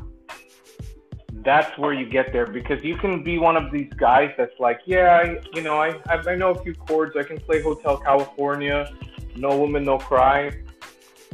that's 1.44 1.76
where 1.78 1.92
you 1.92 2.06
get 2.06 2.32
there 2.32 2.46
because 2.46 2.82
you 2.82 2.96
can 2.96 3.22
be 3.22 3.38
one 3.38 3.56
of 3.56 3.70
these 3.72 3.92
guys 3.94 4.30
that's 4.36 4.58
like, 4.58 4.80
yeah, 4.86 5.22
I, 5.22 5.38
you 5.54 5.62
know, 5.62 5.80
I, 5.80 5.92
I 6.08 6.34
know 6.34 6.50
a 6.50 6.62
few 6.62 6.74
chords. 6.74 7.16
I 7.16 7.22
can 7.24 7.38
play 7.38 7.62
Hotel 7.62 7.96
California, 7.98 8.90
No 9.36 9.56
Woman, 9.58 9.84
No 9.84 9.98
Cry, 9.98 10.52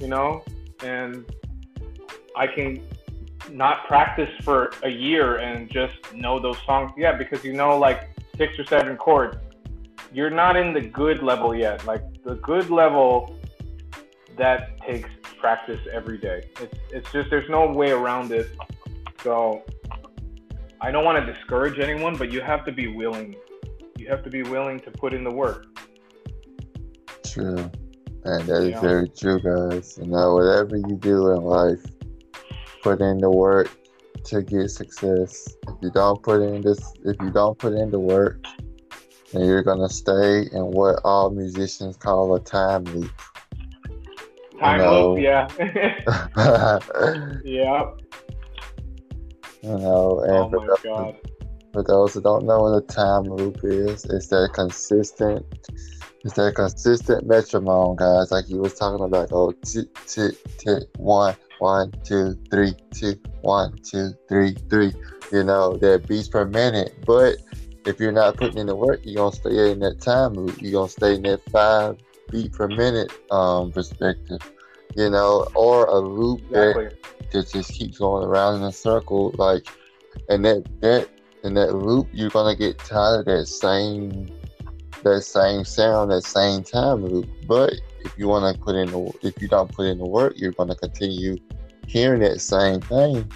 you 0.00 0.08
know, 0.08 0.44
and 0.82 1.24
I 2.36 2.46
can 2.46 2.82
not 3.50 3.86
practice 3.86 4.30
for 4.42 4.72
a 4.82 4.88
year 4.88 5.36
and 5.36 5.70
just 5.70 5.94
know 6.14 6.38
those 6.38 6.58
songs. 6.64 6.92
Yeah, 6.96 7.12
because 7.12 7.44
you 7.44 7.52
know 7.52 7.78
like 7.78 8.10
six 8.36 8.58
or 8.58 8.64
seven 8.64 8.96
chords. 8.96 9.36
You're 10.12 10.30
not 10.30 10.56
in 10.56 10.72
the 10.72 10.80
good 10.80 11.22
level 11.22 11.54
yet. 11.54 11.84
Like 11.84 12.02
the 12.24 12.36
good 12.36 12.70
level 12.70 13.38
that 14.36 14.80
takes 14.80 15.10
practice 15.38 15.80
every 15.92 16.18
day. 16.18 16.48
It's 16.60 16.78
it's 16.90 17.12
just 17.12 17.30
there's 17.30 17.48
no 17.50 17.70
way 17.70 17.90
around 17.90 18.32
it. 18.32 18.48
So 19.22 19.62
I 20.80 20.90
don't 20.90 21.04
want 21.04 21.24
to 21.24 21.32
discourage 21.32 21.78
anyone, 21.78 22.16
but 22.16 22.30
you 22.30 22.40
have 22.40 22.64
to 22.66 22.72
be 22.72 22.86
willing. 22.86 23.34
You 23.96 24.08
have 24.08 24.22
to 24.24 24.30
be 24.30 24.42
willing 24.42 24.78
to 24.80 24.90
put 24.90 25.12
in 25.12 25.24
the 25.24 25.30
work. 25.30 25.66
True. 27.24 27.70
And 28.24 28.46
that 28.46 28.62
is 28.62 28.80
very 28.80 29.08
true, 29.08 29.40
guys. 29.40 29.98
You 29.98 30.04
uh, 30.04 30.06
know, 30.06 30.34
whatever 30.34 30.76
you 30.76 30.96
do 30.96 31.30
in 31.32 31.42
life, 31.42 31.84
put 32.82 33.00
in 33.00 33.18
the 33.18 33.30
work 33.30 33.70
to 34.24 34.42
get 34.42 34.70
success. 34.70 35.56
If 35.68 35.74
you 35.82 35.90
don't 35.90 36.22
put 36.22 36.42
in 36.42 36.62
this, 36.62 36.78
if 37.04 37.16
you 37.20 37.30
don't 37.30 37.58
put 37.58 37.72
in 37.72 37.90
the 37.90 37.98
work, 37.98 38.44
then 39.32 39.44
you're 39.44 39.62
gonna 39.62 39.88
stay 39.88 40.48
in 40.52 40.62
what 40.72 41.00
all 41.04 41.30
musicians 41.30 41.96
call 41.96 42.34
a 42.34 42.40
time 42.40 42.84
loop. 42.84 43.12
Time 44.58 44.80
loop, 44.80 45.20
yeah. 45.20 45.48
yeah. 47.44 47.90
You 49.62 49.76
know, 49.76 50.20
and 50.20 50.32
oh 50.32 50.50
for, 50.50 50.66
those, 50.66 50.78
God. 50.82 51.16
for 51.72 51.82
those 51.82 52.14
who 52.14 52.20
don't 52.20 52.46
know 52.46 52.60
what 52.60 52.82
a 52.82 52.86
time 52.86 53.24
loop 53.24 53.58
is, 53.64 54.04
it's 54.04 54.28
that 54.28 54.50
consistent, 54.54 55.44
it's 56.24 56.34
that 56.34 56.54
consistent 56.54 57.26
metronome, 57.26 57.96
guys. 57.96 58.30
Like 58.30 58.48
you 58.48 58.58
was 58.58 58.74
talking 58.74 59.04
about, 59.04 59.28
oh, 59.32 59.52
tick, 59.52 59.86
tick, 60.06 60.34
tick, 60.58 60.84
one, 60.96 61.36
one, 61.60 61.92
two, 62.04 62.36
three, 62.50 62.74
two, 62.92 63.14
one, 63.42 63.76
two, 63.82 64.12
three, 64.28 64.54
three. 64.68 64.92
You 65.32 65.44
know, 65.44 65.76
that 65.76 66.08
beats 66.08 66.28
per 66.28 66.44
minute. 66.44 66.94
But 67.06 67.36
if 67.86 68.00
you're 68.00 68.12
not 68.12 68.36
putting 68.36 68.58
in 68.58 68.66
the 68.66 68.74
work, 68.74 69.00
you're 69.04 69.16
gonna 69.16 69.36
stay 69.36 69.70
in 69.70 69.78
that 69.80 70.00
time 70.00 70.34
loop. 70.34 70.60
You're 70.60 70.72
gonna 70.72 70.88
stay 70.88 71.14
in 71.14 71.22
that 71.22 71.40
five 71.50 71.98
beat 72.30 72.52
per 72.52 72.68
minute 72.68 73.12
um, 73.30 73.72
perspective, 73.72 74.40
you 74.96 75.10
know, 75.10 75.46
or 75.54 75.86
a 75.86 75.98
loop 75.98 76.40
exactly. 76.50 76.84
that, 76.84 77.30
that 77.30 77.52
just 77.52 77.72
keeps 77.72 77.98
going 77.98 78.26
around 78.26 78.56
in 78.56 78.62
a 78.62 78.72
circle, 78.72 79.32
like, 79.38 79.66
and 80.28 80.44
that 80.44 80.64
that 80.80 81.08
in 81.44 81.54
that 81.54 81.74
loop, 81.74 82.08
you're 82.12 82.30
gonna 82.30 82.56
get 82.56 82.78
tired 82.78 83.20
of 83.20 83.24
that 83.26 83.46
same 83.46 84.28
that 85.02 85.22
same 85.22 85.64
sound, 85.64 86.10
that 86.10 86.22
same 86.22 86.62
time 86.62 87.04
loop. 87.04 87.28
But 87.46 87.74
if 88.00 88.18
you 88.18 88.28
want 88.28 88.54
to 88.54 88.62
put 88.62 88.74
in 88.74 88.90
the, 88.90 89.12
if 89.22 89.40
you 89.40 89.48
don't 89.48 89.70
put 89.72 89.86
in 89.86 89.98
the 89.98 90.06
work, 90.06 90.34
you're 90.36 90.52
gonna 90.52 90.74
continue 90.74 91.36
hearing 91.86 92.20
that 92.20 92.40
same 92.40 92.80
thing. 92.80 93.30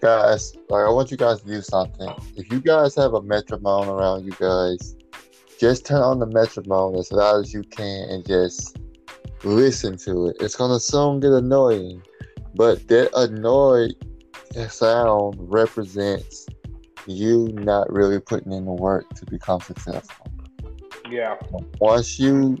Guys, 0.00 0.54
like 0.68 0.84
I 0.84 0.90
want 0.90 1.10
you 1.10 1.16
guys 1.16 1.40
to 1.42 1.46
do 1.46 1.62
something. 1.62 2.10
If 2.36 2.50
you 2.50 2.60
guys 2.60 2.94
have 2.96 3.14
a 3.14 3.22
metronome 3.22 3.88
around 3.88 4.24
you 4.24 4.32
guys, 4.32 4.96
just 5.60 5.86
turn 5.86 6.02
on 6.02 6.18
the 6.18 6.26
metronome 6.26 6.96
as 6.96 7.12
loud 7.12 7.40
as 7.40 7.54
you 7.54 7.62
can 7.62 8.08
and 8.10 8.26
just 8.26 8.78
listen 9.44 9.96
to 9.98 10.28
it. 10.28 10.36
It's 10.40 10.56
gonna 10.56 10.80
soon 10.80 11.20
get 11.20 11.30
annoying, 11.30 12.02
but 12.54 12.88
that 12.88 13.10
annoyed 13.14 13.94
sound 14.68 15.36
represents 15.38 16.46
you 17.06 17.48
not 17.54 17.90
really 17.92 18.20
putting 18.20 18.52
in 18.52 18.64
the 18.64 18.72
work 18.72 19.08
to 19.14 19.26
become 19.26 19.60
successful. 19.60 20.26
Yeah. 21.12 21.36
Once 21.78 22.18
you 22.18 22.56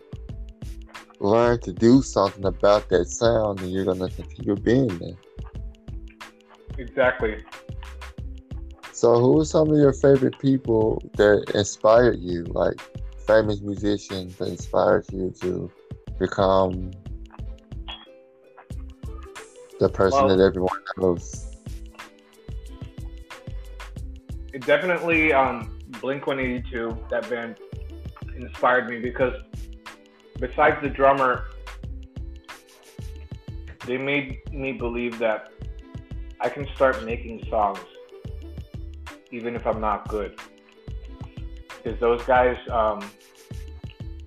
learn 1.20 1.58
to 1.60 1.72
do 1.72 2.02
something 2.02 2.44
about 2.44 2.90
that 2.90 3.06
sound, 3.06 3.60
then 3.60 3.70
you're 3.70 3.86
gonna 3.86 4.10
continue 4.10 4.56
being 4.56 4.98
there. 4.98 5.16
Exactly. 6.76 7.42
So, 8.92 9.18
who 9.18 9.40
are 9.40 9.46
some 9.46 9.70
of 9.70 9.78
your 9.78 9.94
favorite 9.94 10.38
people 10.38 11.02
that 11.16 11.50
inspired 11.54 12.18
you? 12.18 12.44
Like 12.44 12.78
famous 13.26 13.62
musicians 13.62 14.36
that 14.36 14.48
inspired 14.48 15.06
you 15.10 15.32
to 15.40 15.72
become 16.18 16.90
the 19.80 19.88
person 19.88 20.26
well, 20.26 20.36
that 20.36 20.44
everyone 20.44 20.78
knows? 20.98 21.56
It 24.52 24.66
definitely 24.66 25.32
um, 25.32 25.78
Blink 26.02 26.26
182, 26.26 27.06
that 27.08 27.30
band 27.30 27.56
inspired 28.42 28.88
me 28.88 28.98
because 28.98 29.34
besides 30.38 30.76
the 30.82 30.88
drummer, 30.88 31.44
they 33.86 33.98
made 33.98 34.40
me 34.52 34.72
believe 34.72 35.18
that 35.18 35.52
I 36.40 36.48
can 36.48 36.66
start 36.74 37.04
making 37.04 37.44
songs 37.48 37.78
even 39.32 39.56
if 39.56 39.66
I'm 39.66 39.80
not 39.80 40.08
good. 40.08 40.38
Because 41.82 41.98
those 41.98 42.22
guys, 42.24 42.56
um, 42.70 43.10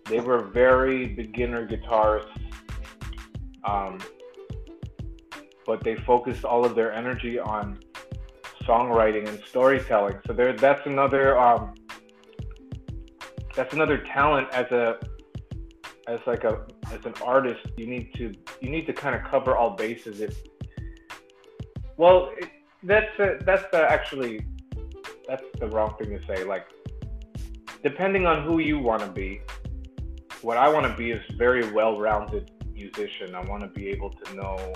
they 0.05 0.19
were 0.19 0.41
very 0.41 1.07
beginner 1.07 1.67
guitarists, 1.67 2.27
um, 3.63 3.99
but 5.65 5.83
they 5.83 5.95
focused 5.95 6.43
all 6.43 6.65
of 6.65 6.75
their 6.75 6.91
energy 6.91 7.39
on 7.39 7.79
songwriting 8.63 9.27
and 9.29 9.39
storytelling. 9.45 10.19
So 10.27 10.33
there, 10.33 10.53
that's 10.53 10.85
another 10.85 11.37
um, 11.39 11.75
that's 13.55 13.73
another 13.73 13.97
talent 13.99 14.47
as 14.51 14.69
a 14.71 14.97
as 16.07 16.19
like 16.27 16.43
a 16.43 16.65
as 16.91 17.05
an 17.05 17.13
artist. 17.23 17.65
You 17.77 17.87
need 17.87 18.13
to 18.15 18.33
you 18.61 18.69
need 18.69 18.85
to 18.87 18.93
kind 18.93 19.15
of 19.15 19.23
cover 19.23 19.55
all 19.55 19.71
bases. 19.71 20.21
If 20.21 20.37
well, 21.97 22.31
it, 22.37 22.49
that's 22.83 23.19
a, 23.19 23.37
that's 23.45 23.63
a, 23.73 23.89
actually 23.89 24.45
that's 25.27 25.43
the 25.59 25.67
wrong 25.67 25.95
thing 25.97 26.17
to 26.17 26.25
say. 26.27 26.43
Like, 26.43 26.67
depending 27.83 28.25
on 28.25 28.43
who 28.43 28.59
you 28.59 28.77
want 28.79 29.01
to 29.01 29.09
be, 29.09 29.41
what 30.41 30.57
I 30.57 30.69
want 30.69 30.85
to 30.85 30.95
be 30.95 31.11
is 31.11 31.21
very 31.37 31.71
well-rounded 31.71 32.51
musician. 32.73 33.33
I 33.33 33.43
want 33.45 33.63
to 33.63 33.67
be 33.69 33.87
able 33.87 34.11
to 34.11 34.35
know 34.35 34.73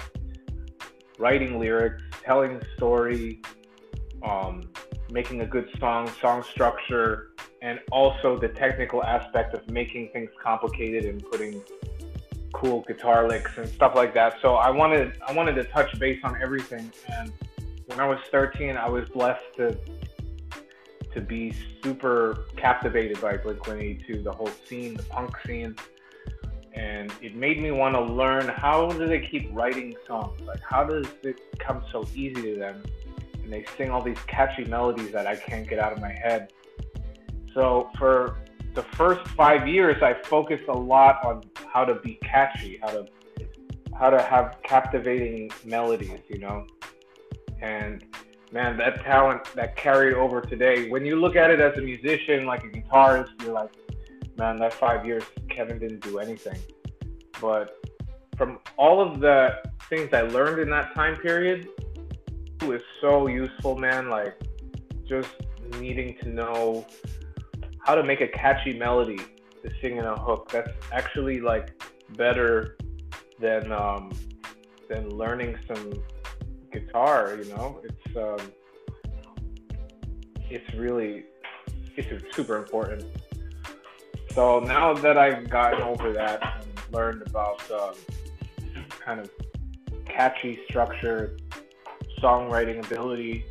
writing 1.19 1.59
lyrics, 1.59 2.01
telling 2.23 2.53
a 2.53 2.75
story, 2.77 3.41
um, 4.23 4.63
making 5.11 5.41
a 5.41 5.45
good 5.45 5.69
song, 5.79 6.09
song 6.21 6.41
structure, 6.43 7.28
and 7.61 7.79
also 7.91 8.37
the 8.37 8.47
technical 8.47 9.03
aspect 9.03 9.53
of 9.53 9.69
making 9.69 10.09
things 10.09 10.29
complicated 10.41 11.05
and 11.05 11.23
putting 11.29 11.61
cool 12.53 12.81
guitar 12.87 13.27
licks 13.27 13.57
and 13.57 13.67
stuff 13.67 13.93
like 13.95 14.13
that. 14.13 14.35
So 14.41 14.55
I 14.55 14.69
wanted 14.69 15.13
I 15.27 15.33
wanted 15.33 15.55
to 15.55 15.63
touch 15.65 15.97
base 15.99 16.19
on 16.23 16.41
everything. 16.41 16.91
And 17.07 17.31
when 17.87 17.99
I 17.99 18.07
was 18.07 18.19
13, 18.31 18.77
I 18.77 18.89
was 18.89 19.07
blessed 19.09 19.43
to 19.57 19.77
to 21.13 21.21
be 21.21 21.53
super 21.83 22.45
captivated 22.55 23.19
by 23.19 23.35
Blink 23.37 23.65
182, 23.65 24.21
the 24.21 24.31
whole 24.31 24.51
scene, 24.65 24.93
the 24.93 25.03
punk 25.03 25.35
scene. 25.45 25.75
And 26.73 27.11
it 27.21 27.35
made 27.35 27.59
me 27.59 27.71
want 27.71 27.95
to 27.95 28.01
learn 28.01 28.47
how 28.47 28.89
do 28.89 29.07
they 29.07 29.19
keep 29.19 29.49
writing 29.51 29.95
songs? 30.07 30.39
Like 30.41 30.61
how 30.61 30.83
does 30.83 31.07
it 31.23 31.59
come 31.59 31.83
so 31.91 32.07
easy 32.13 32.41
to 32.53 32.55
them? 32.55 32.83
And 33.43 33.51
they 33.51 33.65
sing 33.75 33.89
all 33.89 34.03
these 34.03 34.21
catchy 34.27 34.65
melodies 34.65 35.11
that 35.11 35.25
I 35.25 35.35
can't 35.35 35.67
get 35.67 35.79
out 35.79 35.91
of 35.91 35.99
my 35.99 36.11
head. 36.11 36.53
So 37.53 37.89
for 37.97 38.37
the 38.75 38.83
first 38.83 39.27
five 39.31 39.67
years, 39.67 40.01
I 40.01 40.13
focused 40.13 40.67
a 40.67 40.77
lot 40.77 41.23
on 41.23 41.43
how 41.73 41.85
to 41.85 41.95
be 41.95 42.15
catchy, 42.21 42.79
how 42.81 42.89
to 42.89 43.07
how 43.99 44.09
to 44.09 44.21
have 44.21 44.57
captivating 44.63 45.51
melodies, 45.65 46.21
you 46.29 46.39
know. 46.39 46.65
And 47.61 48.05
man, 48.51 48.77
that 48.77 49.03
talent 49.03 49.43
that 49.55 49.75
carried 49.75 50.13
over 50.13 50.41
today. 50.41 50.89
When 50.89 51.05
you 51.05 51.19
look 51.19 51.35
at 51.35 51.51
it 51.51 51.59
as 51.59 51.77
a 51.77 51.81
musician, 51.81 52.45
like 52.45 52.63
a 52.63 52.69
guitarist, 52.69 53.29
you're 53.41 53.53
like, 53.53 53.71
man, 54.37 54.57
that 54.57 54.73
five 54.73 55.05
years, 55.05 55.23
Kevin 55.49 55.79
didn't 55.79 56.01
do 56.01 56.19
anything. 56.19 56.57
But 57.41 57.85
from 58.37 58.59
all 58.77 59.01
of 59.01 59.19
the 59.19 59.57
things 59.89 60.13
I 60.13 60.21
learned 60.21 60.59
in 60.61 60.69
that 60.69 60.93
time 60.95 61.17
period, 61.17 61.67
it 62.61 62.67
was 62.67 62.81
so 63.01 63.27
useful, 63.27 63.77
man. 63.77 64.09
Like 64.09 64.41
just 65.07 65.29
needing 65.77 66.17
to 66.19 66.29
know 66.29 66.85
how 67.89 67.95
to 67.95 68.03
make 68.03 68.21
a 68.21 68.27
catchy 68.27 68.77
melody 68.77 69.17
to 69.17 69.71
sing 69.81 69.97
in 69.97 70.05
a 70.05 70.15
hook. 70.15 70.47
That's 70.51 70.69
actually 70.91 71.41
like 71.41 71.71
better 72.15 72.77
than 73.39 73.71
um, 73.71 74.11
than 74.87 75.09
learning 75.09 75.57
some 75.67 75.93
guitar. 76.71 77.39
You 77.41 77.49
know, 77.49 77.81
it's 77.83 78.15
um, 78.15 78.51
it's 80.51 80.71
really 80.75 81.23
it's 81.95 82.35
super 82.35 82.57
important. 82.57 83.05
So 84.35 84.59
now 84.59 84.93
that 84.93 85.17
I've 85.17 85.49
gotten 85.49 85.81
over 85.81 86.13
that 86.13 86.43
and 86.59 86.93
learned 86.93 87.23
about 87.25 87.71
um, 87.71 87.95
kind 89.03 89.19
of 89.19 89.31
catchy 90.05 90.59
structure, 90.69 91.35
songwriting 92.21 92.85
ability, 92.85 93.45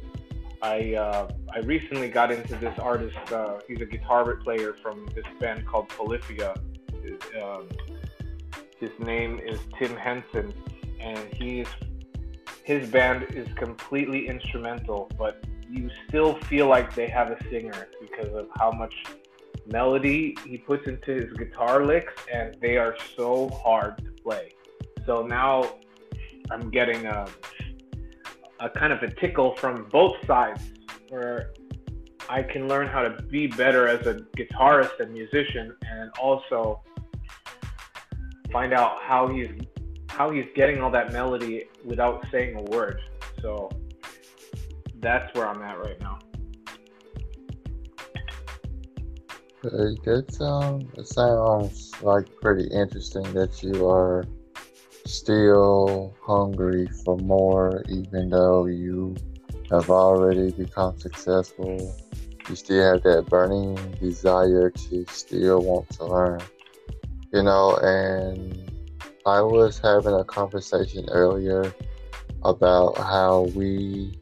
I 0.63 0.95
uh, 0.95 1.29
I 1.59 1.61
recently 1.63 2.09
got 2.09 2.31
into 2.31 2.55
this 2.55 2.79
artist. 2.79 3.17
Uh, 3.33 3.59
he's 3.67 3.81
a 3.81 3.85
guitar 3.85 4.37
player 4.37 4.77
from 4.81 5.09
this 5.13 5.25
band 5.41 5.67
called 5.67 5.89
Polyphia. 5.89 6.55
His, 7.03 7.19
um, 7.43 7.69
his 8.79 8.91
name 9.01 9.41
is 9.41 9.59
Tim 9.77 9.97
Henson, 9.97 10.55
and 11.01 11.19
he's 11.35 11.67
his 12.63 12.89
band 12.89 13.35
is 13.35 13.49
completely 13.57 14.29
instrumental, 14.29 15.11
but 15.19 15.43
you 15.69 15.91
still 16.07 16.39
feel 16.43 16.69
like 16.69 16.95
they 16.95 17.09
have 17.09 17.33
a 17.33 17.39
singer 17.51 17.89
because 18.01 18.33
of 18.35 18.47
how 18.55 18.71
much 18.71 18.95
melody 19.67 20.37
he 20.47 20.59
puts 20.59 20.87
into 20.87 21.13
his 21.13 21.33
guitar 21.33 21.85
licks, 21.85 22.13
and 22.33 22.57
they 22.61 22.77
are 22.77 22.97
so 23.17 23.49
hard 23.49 23.99
to 23.99 24.23
play. 24.23 24.53
So 25.07 25.27
now 25.27 25.73
I'm 26.53 26.71
getting 26.71 27.07
a 27.07 27.27
a 28.61 28.71
kind 28.71 28.93
of 28.93 29.03
a 29.03 29.11
tickle 29.11 29.57
from 29.57 29.89
both 29.91 30.15
sides 30.25 30.63
where 31.11 31.53
I 32.29 32.43
can 32.43 32.69
learn 32.69 32.87
how 32.87 33.03
to 33.03 33.23
be 33.23 33.47
better 33.47 33.89
as 33.89 34.07
a 34.07 34.15
guitarist 34.37 35.01
and 35.01 35.13
musician 35.13 35.75
and 35.91 36.11
also 36.21 36.83
find 38.53 38.73
out 38.73 39.03
how 39.03 39.29
he's 39.29 39.51
how 40.09 40.31
he's 40.31 40.47
getting 40.55 40.83
all 40.83 40.91
that 40.91 41.13
melody 41.13 41.65
without 41.85 42.27
saying 42.31 42.57
a 42.57 42.63
word. 42.63 43.01
So 43.41 43.71
that's 44.97 45.33
where 45.35 45.49
I'm 45.49 45.63
at 45.63 45.79
right 45.79 46.01
now. 46.01 46.19
That 49.63 50.27
sounds 50.31 50.87
it 50.99 51.09
sounds 51.09 51.93
like 52.03 52.27
pretty 52.41 52.69
interesting 52.73 53.23
that 53.33 53.63
you 53.63 53.89
are 53.89 54.25
still 55.07 56.15
hungry 56.23 56.89
for 57.05 57.17
more, 57.17 57.83
even 57.89 58.29
though 58.29 58.67
you 58.67 59.17
have 59.71 59.91
already 59.91 60.51
become 60.53 60.99
successful. 60.99 61.95
You 62.49 62.57
still 62.57 62.93
have 62.93 63.03
that 63.03 63.27
burning 63.27 63.77
desire 64.01 64.71
to 64.71 65.05
still 65.11 65.61
want 65.61 65.91
to 65.91 66.05
learn, 66.07 66.41
you 67.33 67.43
know. 67.43 67.77
And 67.77 68.71
I 69.27 69.43
was 69.43 69.79
having 69.79 70.15
a 70.15 70.25
conversation 70.25 71.07
earlier 71.11 71.73
about 72.43 72.97
how 72.97 73.43
we 73.55 74.19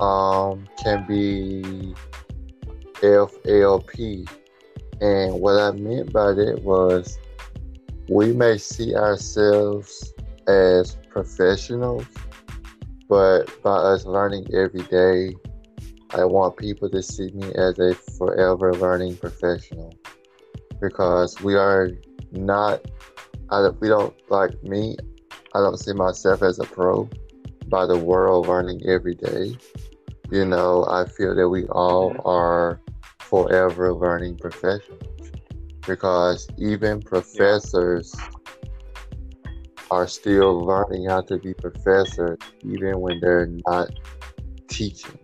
um, 0.00 0.66
can 0.82 1.06
be 1.06 1.94
FLP. 3.02 4.28
And 5.00 5.40
what 5.40 5.58
I 5.58 5.72
meant 5.72 6.12
by 6.12 6.32
that 6.32 6.62
was 6.62 7.18
we 8.08 8.32
may 8.32 8.58
see 8.58 8.94
ourselves 8.94 10.12
as 10.48 10.96
professionals, 11.10 12.06
but 13.12 13.62
by 13.62 13.76
us 13.76 14.06
learning 14.06 14.46
every 14.54 14.80
day, 14.84 15.36
I 16.14 16.24
want 16.24 16.56
people 16.56 16.88
to 16.88 17.02
see 17.02 17.30
me 17.32 17.52
as 17.56 17.78
a 17.78 17.94
forever 17.94 18.72
learning 18.72 19.18
professional 19.18 19.94
because 20.80 21.38
we 21.42 21.54
are 21.54 21.90
not, 22.30 22.80
I, 23.50 23.68
we 23.68 23.88
don't 23.88 24.14
like 24.30 24.62
me, 24.62 24.96
I 25.54 25.58
don't 25.58 25.76
see 25.76 25.92
myself 25.92 26.42
as 26.42 26.58
a 26.58 26.64
pro 26.64 27.06
by 27.68 27.84
the 27.84 27.98
world 27.98 28.48
learning 28.48 28.80
every 28.88 29.14
day. 29.14 29.58
You 30.30 30.46
know, 30.46 30.86
I 30.88 31.04
feel 31.04 31.34
that 31.36 31.50
we 31.50 31.66
all 31.66 32.12
mm-hmm. 32.12 32.26
are 32.26 32.80
forever 33.18 33.92
learning 33.92 34.38
professionals 34.38 35.02
because 35.86 36.48
even 36.56 37.02
professors 37.02 38.14
yeah. 38.18 38.41
Are 39.92 40.08
still 40.08 40.58
learning 40.58 41.04
how 41.06 41.20
to 41.20 41.36
be 41.36 41.52
professors 41.52 42.38
even 42.64 42.98
when 42.98 43.20
they're 43.20 43.50
not 43.68 43.90
teaching. 44.66 45.18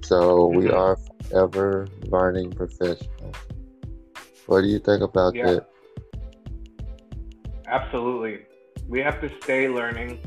So 0.00 0.46
we 0.46 0.64
mm-hmm. 0.64 0.76
are 0.76 0.96
forever 1.22 1.86
learning 2.06 2.50
professionals. 2.50 3.36
What 4.46 4.62
do 4.62 4.66
you 4.66 4.80
think 4.80 5.02
about 5.02 5.36
yeah. 5.36 5.46
that? 5.46 5.68
Absolutely. 7.68 8.46
We 8.88 8.98
have 8.98 9.20
to 9.20 9.30
stay 9.42 9.68
learning. 9.68 10.26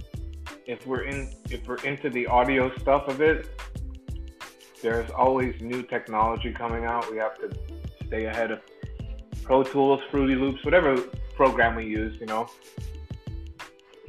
If 0.65 0.87
we're 0.87 1.03
in 1.03 1.29
if 1.49 1.67
we're 1.67 1.83
into 1.83 2.09
the 2.09 2.27
audio 2.27 2.73
stuff 2.77 3.09
of 3.09 3.19
it, 3.19 3.49
there's 4.81 5.11
always 5.11 5.59
new 5.59 5.83
technology 5.83 6.53
coming 6.53 6.85
out. 6.85 7.11
We 7.11 7.17
have 7.17 7.37
to 7.39 7.51
stay 8.05 8.27
ahead 8.27 8.51
of 8.51 8.61
Pro 9.43 9.63
Tools, 9.63 9.99
Fruity 10.09 10.35
Loops, 10.35 10.63
whatever 10.63 10.95
program 11.35 11.75
we 11.75 11.87
use, 11.87 12.17
you 12.21 12.27
know, 12.27 12.47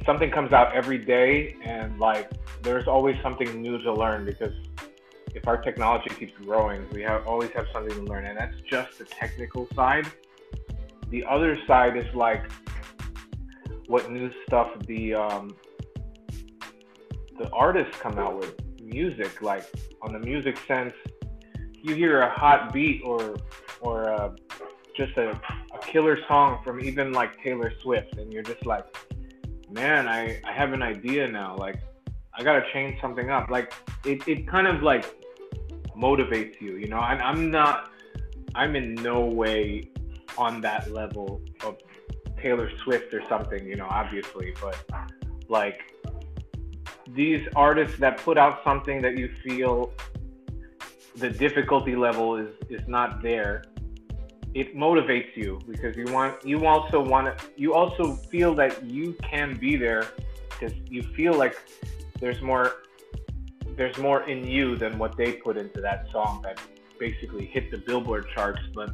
something 0.05 0.31
comes 0.31 0.53
out 0.53 0.73
every 0.73 0.97
day 0.97 1.55
and 1.63 1.99
like 1.99 2.29
there's 2.61 2.87
always 2.87 3.15
something 3.21 3.61
new 3.61 3.81
to 3.81 3.93
learn 3.93 4.25
because 4.25 4.53
if 5.35 5.47
our 5.47 5.57
technology 5.57 6.09
keeps 6.11 6.33
growing, 6.45 6.87
we 6.91 7.01
have 7.01 7.25
always 7.27 7.49
have 7.51 7.65
something 7.73 7.93
to 7.93 8.03
learn. 8.03 8.25
And 8.25 8.37
that's 8.37 8.55
just 8.69 8.99
the 8.99 9.05
technical 9.05 9.67
side. 9.75 10.07
The 11.09 11.25
other 11.25 11.57
side 11.67 11.97
is 11.97 12.05
like 12.13 12.51
what 13.87 14.11
new 14.11 14.31
stuff 14.47 14.69
the 14.87 15.15
um, 15.15 15.55
the 17.37 17.49
artists 17.51 17.97
come 17.99 18.17
out 18.19 18.37
with 18.37 18.55
music 18.81 19.41
like 19.41 19.65
on 20.01 20.13
the 20.13 20.19
music 20.19 20.57
sense 20.67 20.93
you 21.81 21.95
hear 21.95 22.21
a 22.21 22.29
hot 22.29 22.71
beat 22.71 23.01
or 23.03 23.35
or 23.81 24.09
uh, 24.09 24.33
just 24.95 25.15
a, 25.17 25.31
a 25.73 25.79
killer 25.81 26.17
song 26.27 26.61
from 26.63 26.79
even 26.81 27.11
like 27.11 27.41
Taylor 27.43 27.71
Swift, 27.81 28.17
and 28.17 28.31
you're 28.31 28.43
just 28.43 28.65
like, 28.65 28.85
man, 29.73 30.07
I, 30.07 30.39
I 30.43 30.53
have 30.53 30.71
an 30.73 30.81
idea 30.81 31.27
now. 31.27 31.57
Like, 31.57 31.79
I 32.33 32.43
gotta 32.43 32.63
change 32.71 33.01
something 33.01 33.29
up. 33.29 33.49
Like, 33.49 33.73
it, 34.05 34.27
it 34.27 34.47
kind 34.47 34.67
of 34.67 34.83
like 34.83 35.05
motivates 35.97 36.61
you, 36.61 36.77
you 36.77 36.87
know? 36.87 36.99
And 37.01 37.21
I'm 37.21 37.51
not, 37.51 37.91
I'm 38.55 38.75
in 38.75 38.93
no 38.95 39.25
way 39.25 39.89
on 40.37 40.61
that 40.61 40.91
level 40.91 41.41
of 41.63 41.77
Taylor 42.41 42.69
Swift 42.83 43.13
or 43.13 43.21
something, 43.27 43.65
you 43.65 43.75
know, 43.75 43.87
obviously, 43.89 44.53
but 44.61 44.77
like 45.49 45.81
these 47.09 47.45
artists 47.55 47.97
that 47.99 48.17
put 48.17 48.37
out 48.37 48.63
something 48.63 49.01
that 49.01 49.17
you 49.17 49.29
feel 49.43 49.91
the 51.15 51.29
difficulty 51.29 51.95
level 51.95 52.37
is 52.37 52.49
is 52.69 52.81
not 52.87 53.21
there 53.21 53.63
it 54.53 54.75
motivates 54.75 55.35
you 55.35 55.59
because 55.67 55.95
you 55.97 56.05
want 56.05 56.45
you 56.45 56.65
also 56.65 57.01
want 57.01 57.37
to 57.37 57.45
you 57.55 57.73
also 57.73 58.15
feel 58.15 58.53
that 58.53 58.83
you 58.83 59.13
can 59.23 59.57
be 59.57 59.75
there 59.75 60.07
because 60.49 60.73
you 60.87 61.01
feel 61.15 61.33
like 61.33 61.55
there's 62.19 62.41
more 62.41 62.83
there's 63.75 63.97
more 63.97 64.29
in 64.29 64.45
you 64.45 64.75
than 64.75 64.97
what 64.99 65.17
they 65.17 65.33
put 65.33 65.57
into 65.57 65.81
that 65.81 66.07
song 66.11 66.41
that 66.43 66.59
basically 66.99 67.45
hit 67.45 67.71
the 67.71 67.77
billboard 67.77 68.27
charts 68.33 68.61
but 68.75 68.91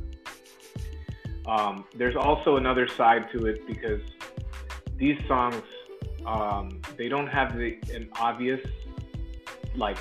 um, 1.46 1.84
there's 1.96 2.16
also 2.16 2.58
another 2.58 2.88
side 2.88 3.30
to 3.32 3.46
it 3.46 3.66
because 3.68 4.02
these 4.96 5.18
songs 5.28 5.62
um, 6.26 6.80
they 6.98 7.10
don't 7.10 7.28
have 7.28 7.58
the 7.58 7.78
an 7.94 8.10
obvious 8.18 8.66
like 9.76 9.98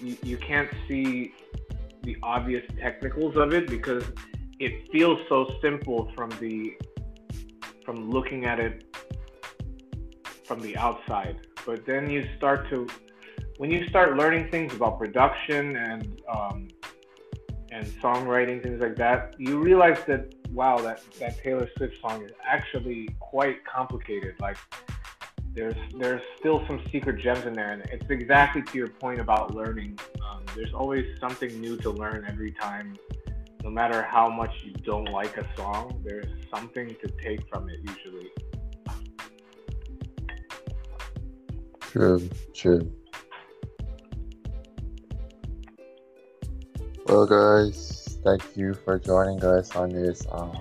you, 0.00 0.16
you 0.22 0.36
can't 0.36 0.70
see 0.86 1.34
the 2.02 2.16
obvious 2.22 2.64
technicals 2.78 3.36
of 3.36 3.52
it 3.52 3.66
because 3.68 4.04
it 4.64 4.90
feels 4.90 5.18
so 5.28 5.54
simple 5.60 6.10
from 6.14 6.30
the 6.40 6.74
from 7.84 8.10
looking 8.10 8.46
at 8.46 8.58
it 8.58 8.84
from 10.44 10.60
the 10.60 10.76
outside. 10.76 11.46
But 11.66 11.84
then 11.84 12.08
you 12.08 12.26
start 12.36 12.68
to 12.70 12.86
when 13.58 13.70
you 13.70 13.86
start 13.88 14.16
learning 14.16 14.50
things 14.50 14.74
about 14.74 14.98
production 14.98 15.76
and 15.76 16.20
um, 16.34 16.68
and 17.70 17.86
songwriting 18.02 18.62
things 18.62 18.80
like 18.80 18.96
that 18.96 19.34
you 19.38 19.58
realize 19.58 19.98
that 20.06 20.32
wow 20.50 20.78
that 20.78 21.02
that 21.18 21.36
taylor 21.42 21.68
swift 21.76 22.00
song 22.00 22.24
is 22.24 22.32
actually 22.42 23.08
quite 23.20 23.64
complicated. 23.66 24.34
Like 24.40 24.56
there's 25.52 25.76
there's 25.98 26.22
still 26.38 26.66
some 26.66 26.80
secret 26.90 27.20
gems 27.20 27.44
in 27.44 27.52
there. 27.52 27.72
And 27.72 27.82
it's 27.92 28.08
exactly 28.08 28.62
to 28.62 28.78
your 28.78 28.88
point 28.88 29.20
about 29.20 29.54
learning. 29.54 29.98
Um, 30.26 30.42
there's 30.56 30.72
always 30.72 31.04
something 31.20 31.60
new 31.60 31.76
to 31.78 31.90
learn 31.90 32.24
every 32.28 32.52
time 32.52 32.96
no 33.64 33.70
matter 33.70 34.02
how 34.02 34.28
much 34.28 34.50
you 34.62 34.72
don't 34.84 35.06
like 35.06 35.36
a 35.36 35.46
song 35.56 36.00
there's 36.04 36.26
something 36.54 36.94
to 37.02 37.08
take 37.22 37.40
from 37.48 37.68
it 37.68 37.80
usually 37.88 38.30
true 41.80 42.28
true 42.54 42.92
well 47.06 47.26
guys 47.26 48.18
thank 48.22 48.56
you 48.56 48.74
for 48.74 48.98
joining 48.98 49.42
us 49.42 49.74
on 49.74 49.88
this 49.88 50.24
um, 50.30 50.52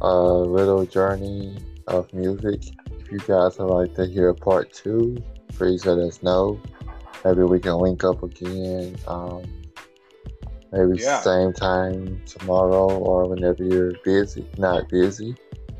uh, 0.00 0.38
little 0.38 0.86
journey 0.86 1.58
of 1.88 2.12
music 2.14 2.62
if 3.08 3.12
you 3.12 3.18
guys 3.26 3.58
would 3.58 3.72
like 3.72 3.94
to 3.94 4.06
hear 4.06 4.34
part 4.34 4.70
two, 4.70 5.16
please 5.56 5.86
let 5.86 5.96
us 5.96 6.22
know. 6.22 6.60
Maybe 7.24 7.42
we 7.42 7.58
can 7.58 7.78
link 7.78 8.04
up 8.04 8.22
again. 8.22 8.96
Um, 9.06 9.44
maybe 10.72 11.00
yeah. 11.00 11.20
same 11.20 11.52
time 11.52 12.20
tomorrow 12.26 12.88
or 12.98 13.28
whenever 13.28 13.64
you're 13.64 13.92
busy, 14.04 14.46
not 14.56 14.88
busy, 14.88 15.34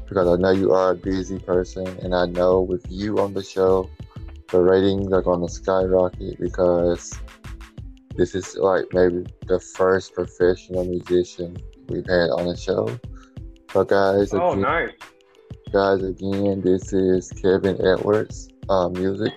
because 0.09 0.29
I 0.29 0.41
know 0.41 0.51
you 0.51 0.73
are 0.73 0.93
a 0.93 0.95
busy 0.95 1.39
person, 1.39 1.87
and 2.03 2.15
I 2.15 2.27
know 2.27 2.61
with 2.61 2.87
you 2.89 3.19
on 3.19 3.35
the 3.35 3.43
show, 3.43 3.91
the 4.49 4.61
ratings 4.61 5.13
are 5.13 5.23
going 5.23 5.47
to 5.47 5.53
skyrocket 5.53 6.41
because 6.41 7.19
this 8.17 8.35
is 8.35 8.57
like 8.57 8.87
maybe 8.93 9.27
the 9.47 9.61
first 9.61 10.15
professional 10.15 10.85
musician 10.85 11.57
we've 11.89 12.07
had 12.07 12.31
on 12.31 12.47
the 12.47 12.57
show. 12.57 12.89
So, 13.73 13.85
guys, 13.85 14.33
oh, 14.33 14.53
again, 14.53 14.63
nice 14.63 14.93
guys, 15.73 16.03
again, 16.03 16.63
this 16.63 16.93
is 16.93 17.31
Kevin 17.31 17.77
Edwards 17.85 18.49
uh, 18.69 18.89
Music. 18.89 19.33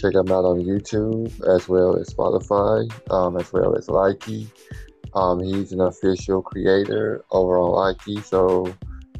Check 0.00 0.14
him 0.14 0.30
out 0.30 0.44
on 0.44 0.60
YouTube 0.60 1.26
as 1.48 1.68
well 1.68 1.96
as 1.96 2.08
Spotify, 2.14 2.88
um, 3.10 3.36
as 3.36 3.52
well 3.52 3.74
as 3.76 3.88
Likee. 3.88 4.46
Um, 5.14 5.40
he's 5.40 5.72
an 5.72 5.80
official 5.80 6.40
creator 6.40 7.24
over 7.32 7.58
on 7.58 7.70
Likee, 7.72 8.22
so 8.22 8.72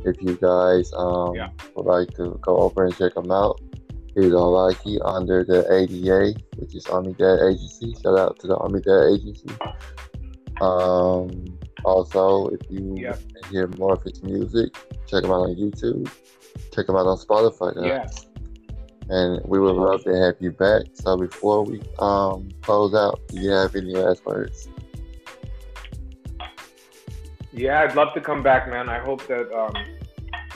if 0.05 0.17
you 0.23 0.37
guys 0.37 0.93
um, 0.95 1.35
yeah. 1.35 1.49
would 1.75 1.87
like 1.87 2.11
to 2.17 2.39
go 2.43 2.59
over 2.59 2.85
and 2.85 2.97
check 2.97 3.17
him 3.17 3.33
out, 3.33 3.61
he's 4.15 4.33
on 4.33 4.53
Likee 4.55 5.01
under 5.05 5.43
the 5.43 5.67
ADA, 5.73 6.39
which 6.59 6.77
is 6.77 6.87
Army 6.87 7.13
Dad 7.15 7.39
Agency. 7.49 7.95
Shout 8.01 8.19
out 8.19 8.39
to 8.41 8.47
the 8.47 8.57
Army 8.57 8.81
Dad 8.81 9.15
Agency. 9.15 9.51
Um, 10.61 11.59
also, 11.85 12.49
if 12.49 12.61
you 12.71 12.95
yeah. 12.97 13.17
hear 13.51 13.67
more 13.79 13.95
of 13.95 14.03
his 14.05 14.23
music, 14.23 14.77
check 15.09 15.25
him 15.25 15.31
out 15.31 15.49
on 15.49 15.57
YouTube 15.57 16.09
check 16.73 16.89
him 16.89 16.97
out 16.97 17.07
on 17.07 17.17
Spotify. 17.17 17.75
Guys. 17.75 17.85
Yeah. 17.85 18.07
And 19.11 19.43
we 19.47 19.59
would 19.59 19.75
love 19.75 20.05
to 20.05 20.15
have 20.15 20.37
you 20.39 20.51
back. 20.51 20.83
So 20.93 21.17
before 21.17 21.65
we 21.65 21.81
um, 21.99 22.51
close 22.61 22.95
out, 22.95 23.21
do 23.29 23.41
you 23.41 23.51
have 23.51 23.75
any 23.75 23.95
last 23.95 24.25
words? 24.27 24.69
Yeah, 27.53 27.81
I'd 27.81 27.97
love 27.97 28.13
to 28.15 28.21
come 28.21 28.43
back, 28.43 28.69
man. 28.69 28.89
I 28.89 28.99
hope 28.99 29.27
that 29.27 29.51
um, 29.53 29.75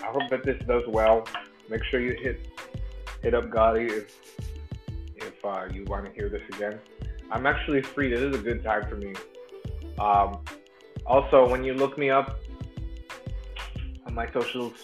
I 0.03 0.07
hope 0.07 0.29
that 0.31 0.45
this 0.45 0.63
does 0.67 0.83
well. 0.87 1.27
Make 1.71 1.83
sure 1.85 2.01
you 2.01 2.13
hit 2.13 2.47
hit 3.23 3.35
up 3.35 3.47
Gotti 3.47 3.91
if 3.91 4.21
if 5.17 5.45
uh, 5.45 5.67
you 5.73 5.85
want 5.85 6.05
to 6.07 6.13
hear 6.13 6.29
this 6.29 6.43
again. 6.55 6.79
I'm 7.31 7.47
actually 7.47 7.81
free. 7.81 8.11
This 8.11 8.21
is 8.21 8.37
a 8.37 8.43
good 8.43 8.63
time 8.63 8.87
for 8.89 8.97
me. 8.97 9.15
Um, 9.99 10.45
also, 11.07 11.49
when 11.49 11.65
you 11.65 11.73
look 11.73 11.97
me 11.97 12.11
up 12.11 12.39
on 14.07 14.15
my 14.15 14.31
socials, 14.31 14.75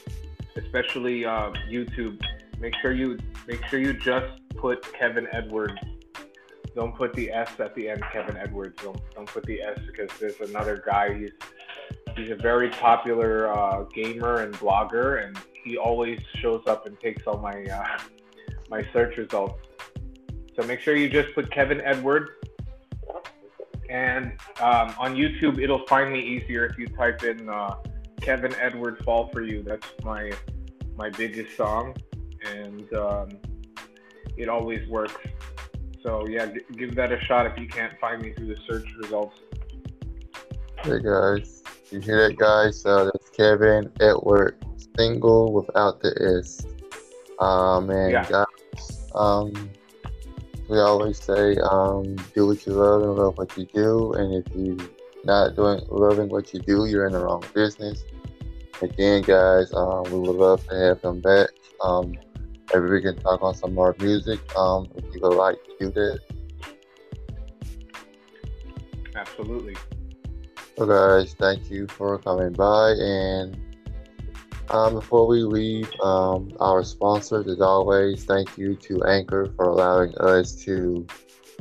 especially 0.57 1.27
uh, 1.27 1.51
YouTube, 1.71 2.21
make 2.59 2.75
sure 2.81 2.93
you 2.93 3.19
make 3.49 3.65
sure 3.67 3.81
you 3.81 3.95
just 3.95 4.31
put 4.57 4.93
Kevin 4.93 5.27
Edward. 5.33 5.73
Don't 6.77 6.95
put 6.95 7.15
the 7.15 7.33
S 7.33 7.51
at 7.59 7.75
the 7.75 7.89
end, 7.89 8.03
Kevin 8.13 8.37
Edward. 8.37 8.77
Don't 8.77 9.01
don't 9.15 9.27
put 9.27 9.43
the 9.45 9.61
S 9.63 9.81
because 9.87 10.11
there's 10.21 10.41
another 10.49 10.81
guy. 10.87 11.15
He's 11.19 11.33
he's 12.15 12.31
a 12.31 12.37
very 12.37 12.69
popular 12.69 13.51
uh, 13.53 13.85
gamer 13.85 14.43
and 14.43 14.55
blogger, 14.55 15.25
and 15.25 15.37
he 15.65 15.77
always 15.77 16.21
shows 16.37 16.63
up 16.67 16.87
and 16.87 17.01
takes 17.01 17.27
all 17.27 17.39
my 17.39 17.65
uh, 17.65 17.99
my 18.69 18.87
search 18.93 19.17
results. 19.17 19.61
So 20.55 20.67
make 20.67 20.81
sure 20.81 20.95
you 20.95 21.09
just 21.09 21.35
put 21.35 21.51
Kevin 21.51 21.81
Edward. 21.81 22.31
And 23.89 24.33
um, 24.61 24.95
on 24.99 25.17
YouTube, 25.17 25.63
it'll 25.63 25.87
find 25.87 26.13
me 26.13 26.21
easier 26.21 26.67
if 26.67 26.77
you 26.77 26.87
type 26.89 27.23
in 27.25 27.49
uh, 27.49 27.77
Kevin 28.21 28.55
Edward 28.57 28.99
Fall 29.05 29.31
for 29.33 29.41
You. 29.41 29.63
That's 29.63 29.87
my 30.05 30.31
my 30.95 31.09
biggest 31.09 31.57
song, 31.57 31.97
and 32.51 32.93
um, 32.95 33.29
it 34.37 34.49
always 34.49 34.89
works. 34.89 35.15
So 36.03 36.27
yeah, 36.29 36.47
g- 36.47 36.61
give 36.77 36.95
that 36.95 37.13
a 37.13 37.21
shot 37.21 37.47
if 37.47 37.59
you 37.59 37.69
can't 37.69 37.99
find 38.01 38.23
me 38.23 38.33
through 38.33 38.55
the 38.55 38.61
search 38.67 38.87
results. 39.01 39.39
Hey 40.83 41.01
guys, 41.03 41.63
you 41.91 42.01
hear 42.01 42.29
that, 42.29 42.37
guys? 42.39 42.81
So 42.81 43.07
that's 43.07 43.31
Kevin 43.31 43.91
Edward 44.01 44.57
single 44.97 45.53
without 45.53 46.01
the 46.01 46.39
S. 46.39 46.65
Um, 47.41 47.91
and 47.91 48.13
yeah. 48.13 48.29
guys, 48.29 49.11
um, 49.15 49.71
we 50.69 50.79
always 50.79 51.23
say, 51.23 51.57
um, 51.71 52.17
do 52.35 52.47
what 52.47 52.67
you 52.67 52.73
love 52.73 53.03
and 53.03 53.15
love 53.15 53.39
what 53.39 53.57
you 53.57 53.67
do. 53.73 54.13
And 54.15 54.35
if 54.35 54.55
you're 54.55 54.89
not 55.25 55.57
doing 55.57 55.81
loving 55.89 56.29
what 56.29 56.53
you 56.53 56.61
do, 56.61 56.87
you're 56.87 57.07
in 57.07 57.13
the 57.13 57.21
wrong 57.21 57.45
business. 57.55 58.05
Again, 58.83 59.23
guys, 59.23 59.73
um, 59.73 60.05
we 60.05 60.19
would 60.21 60.37
love 60.37 60.67
to 60.69 60.75
have 60.75 61.03
him 61.03 61.21
back. 61.21 61.49
Um, 61.81 62.17
maybe 62.73 62.87
we 62.87 63.03
can 63.03 63.17
talk 63.17 63.43
on 63.43 63.55
some 63.55 63.75
more 63.75 63.95
music. 63.99 64.41
Um, 64.57 64.89
if 64.97 65.05
you 65.15 65.21
would 65.23 65.35
like 65.35 65.57
to 65.65 65.73
do 65.81 65.91
that. 65.93 66.21
Absolutely. 69.17 69.77
So, 70.77 70.87
guys, 70.87 71.35
thank 71.35 71.71
you 71.71 71.87
for 71.89 72.19
coming 72.19 72.53
by. 72.53 72.93
And 72.93 73.59
um, 74.71 74.95
before 74.95 75.27
we 75.27 75.43
leave, 75.43 75.91
um, 76.01 76.53
our 76.61 76.85
sponsors, 76.85 77.49
as 77.49 77.61
always, 77.61 78.25
thank 78.25 78.57
you 78.57 78.77
to 78.77 79.03
Anchor 79.05 79.53
for 79.57 79.67
allowing 79.67 80.15
us 80.19 80.55
to 80.65 81.07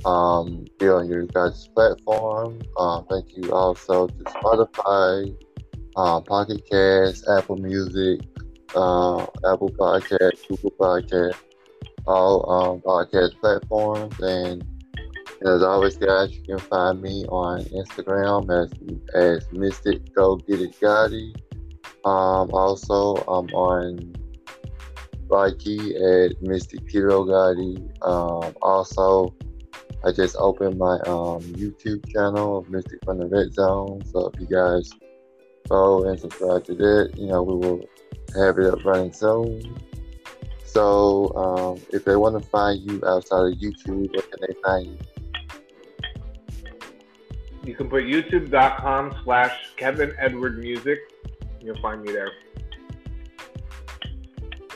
um, 0.06 0.66
be 0.78 0.88
on 0.88 1.10
your 1.10 1.26
guys' 1.26 1.68
platform. 1.74 2.60
Uh, 2.78 3.02
thank 3.10 3.36
you 3.36 3.52
also 3.52 4.08
to 4.08 4.24
Spotify, 4.26 5.36
uh, 5.96 6.22
Pocket 6.22 6.62
Cast, 6.70 7.28
Apple 7.28 7.58
Music, 7.58 8.22
uh, 8.76 9.24
Apple 9.52 9.70
Podcast, 9.70 10.48
Google 10.48 10.72
Podcast, 10.72 11.36
all 12.06 12.50
um, 12.50 12.82
podcast 12.82 13.40
platforms. 13.40 14.16
And 14.20 14.64
as 15.46 15.62
always, 15.62 15.98
guys, 15.98 16.36
you 16.36 16.44
can 16.44 16.60
find 16.60 17.02
me 17.02 17.26
on 17.28 17.64
Instagram 17.66 18.50
as 18.52 18.72
as 19.14 19.52
Mystic 19.52 20.14
Go 20.14 20.38
Get 20.38 20.62
It 20.62 20.80
Gotti. 20.80 21.36
Um, 22.06 22.50
also, 22.52 23.16
I'm 23.28 23.48
on 23.54 24.14
Likee 25.28 25.96
at 25.96 26.42
Mystic 26.42 26.82
Kiro 26.88 27.26
Gotti. 27.26 27.78
Um, 28.02 28.56
also, 28.62 29.36
I 30.06 30.12
just 30.12 30.36
opened 30.38 30.78
my 30.78 30.96
um, 31.06 31.42
YouTube 31.42 32.08
channel, 32.12 32.66
Mystic 32.70 33.04
from 33.04 33.20
the 33.20 33.26
Red 33.26 33.54
Zone. 33.54 34.04
So 34.06 34.32
if 34.34 34.40
you 34.40 34.48
guys 34.48 34.92
follow 35.68 36.08
and 36.08 36.20
subscribe 36.20 36.64
to 36.66 36.76
that. 36.76 37.14
You 37.18 37.28
know, 37.28 37.44
we 37.44 37.56
will 37.56 37.82
have 38.36 38.58
it 38.60 38.74
up 38.74 38.84
running 38.86 39.14
soon. 39.14 39.78
So 40.66 41.32
um, 41.36 41.82
if 41.92 42.06
they 42.06 42.16
want 42.16 42.42
to 42.42 42.50
find 42.50 42.80
you 42.90 43.02
outside 43.06 43.54
of 43.54 43.54
YouTube, 43.54 44.12
where 44.14 44.22
can 44.22 44.40
they 44.42 44.56
find 44.64 44.86
you? 44.88 44.98
you 47.68 47.76
can 47.76 47.90
put 47.90 48.06
youtube.com 48.06 49.14
slash 49.24 49.54
Kevin 49.76 50.14
Edward 50.18 50.58
Music. 50.58 51.00
You'll 51.60 51.80
find 51.82 52.02
me 52.02 52.14
there. 52.14 52.32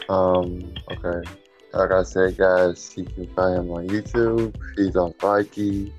Um, 0.09 0.73
okay. 0.91 1.29
Like 1.73 1.91
I 1.91 2.03
said, 2.03 2.37
guys, 2.37 2.93
you 2.97 3.05
can 3.05 3.33
find 3.33 3.59
him 3.59 3.71
on 3.71 3.87
YouTube. 3.87 4.53
He's 4.75 4.97
on 4.97 5.13
Likee. 5.13 5.93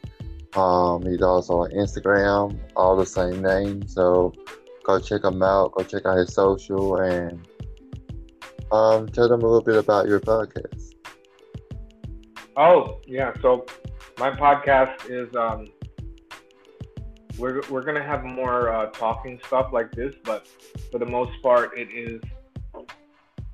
Um, 0.55 1.03
he's 1.07 1.23
also 1.23 1.61
on 1.61 1.71
Instagram, 1.71 2.59
all 2.77 2.95
the 2.95 3.07
same 3.07 3.41
name. 3.41 3.89
So 3.89 4.35
go 4.85 4.99
check 4.99 5.25
him 5.25 5.43
out. 5.43 5.73
Go 5.73 5.85
check 5.85 6.07
out 6.07 6.17
his 6.17 6.35
social 6.35 6.97
and 6.97 7.47
um, 8.71 9.09
tell 9.09 9.29
them 9.29 9.43
a 9.43 9.47
little 9.47 9.63
bit 9.63 9.77
about 9.77 10.09
your 10.09 10.21
podcast. 10.21 10.95
Oh 12.57 13.01
yeah, 13.07 13.33
so 13.41 13.67
my 14.19 14.31
podcast 14.31 15.11
is 15.11 15.35
um, 15.37 15.67
we're 17.39 17.63
we're 17.71 17.83
gonna 17.83 18.03
have 18.03 18.25
more 18.25 18.71
uh, 18.71 18.87
talking 18.91 19.41
stuff 19.47 19.73
like 19.73 19.93
this, 19.93 20.15
but 20.25 20.47
for 20.91 20.99
the 20.99 21.07
most 21.07 21.33
part, 21.43 21.77
it 21.79 21.89
is 21.93 22.21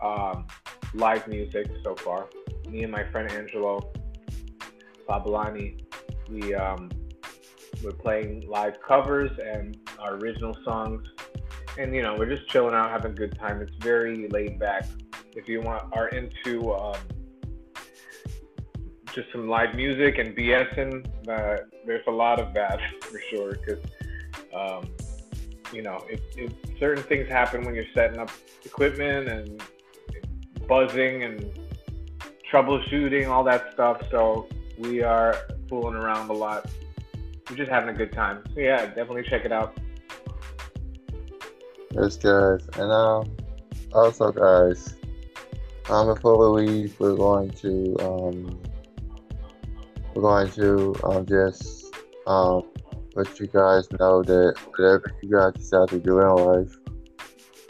um, 0.01 0.47
live 0.95 1.27
music 1.29 1.69
so 1.85 1.95
far. 1.97 2.29
Me 2.69 2.83
and 2.83 2.93
my 2.93 3.05
friend 3.11 3.31
Angelo 3.31 3.93
Babalani, 5.09 5.85
we 6.29 6.55
um, 6.55 6.91
we're 7.83 7.93
playing 7.93 8.49
live 8.49 8.75
covers 8.87 9.31
and 9.39 9.77
our 9.99 10.15
original 10.15 10.57
songs, 10.65 11.07
and 11.79 11.95
you 11.95 12.03
know 12.03 12.15
we're 12.17 12.35
just 12.35 12.49
chilling 12.49 12.75
out, 12.75 12.91
having 12.91 13.13
a 13.13 13.15
good 13.15 13.39
time. 13.39 13.61
It's 13.61 13.73
very 13.81 14.29
laid 14.29 14.59
back. 14.59 14.87
If 15.35 15.49
you 15.49 15.61
want 15.61 15.85
are 15.93 16.09
into 16.09 16.73
um, 16.75 16.97
just 19.15 19.31
some 19.33 19.49
live 19.49 19.75
music 19.75 20.19
and 20.19 20.37
BSing, 20.37 21.07
uh, 21.29 21.65
there's 21.87 22.07
a 22.07 22.11
lot 22.11 22.41
of 22.41 22.55
that 22.55 22.81
for 23.03 23.21
sure. 23.31 23.53
Because 23.53 23.85
um, 24.55 24.91
you 25.73 25.83
know, 25.83 26.05
certain 26.79 27.03
things 27.05 27.29
happen 27.29 27.65
when 27.65 27.75
you're 27.75 27.85
setting 27.95 28.19
up 28.19 28.31
equipment 28.65 29.29
and 29.29 29.63
buzzing 30.67 31.25
and 31.25 31.59
troubleshooting, 32.51 33.29
all 33.29 33.45
that 33.45 33.73
stuff. 33.73 34.03
So 34.11 34.49
we 34.79 35.03
are 35.03 35.37
fooling 35.69 35.95
around 35.95 36.31
a 36.31 36.33
lot. 36.33 36.71
We're 37.49 37.57
just 37.57 37.71
having 37.71 37.89
a 37.89 37.97
good 37.97 38.13
time. 38.13 38.43
So 38.55 38.61
yeah, 38.61 38.87
definitely 38.87 39.25
check 39.25 39.45
it 39.45 39.53
out. 39.53 39.79
Yes, 41.93 42.17
guys, 42.17 42.67
and 42.75 42.93
um, 42.93 43.37
also 43.93 44.31
guys, 44.31 44.97
um, 45.89 46.15
before 46.15 46.53
we 46.55 46.67
leave, 46.67 47.01
we're 47.01 47.17
going 47.17 47.51
to 47.51 47.97
um, 48.01 48.63
we're 50.15 50.23
going 50.23 50.51
to 50.53 50.95
um, 51.05 51.27
just 51.27 51.95
um, 52.27 52.63
let 53.15 53.41
you 53.41 53.47
guys 53.47 53.91
know 53.93 54.23
that 54.23 54.57
whatever 54.67 55.13
you 55.23 55.31
guys 55.31 55.55
decide 55.55 55.89
to 55.89 55.99
do 55.99 56.21
in 56.21 56.29
life, 56.29 56.77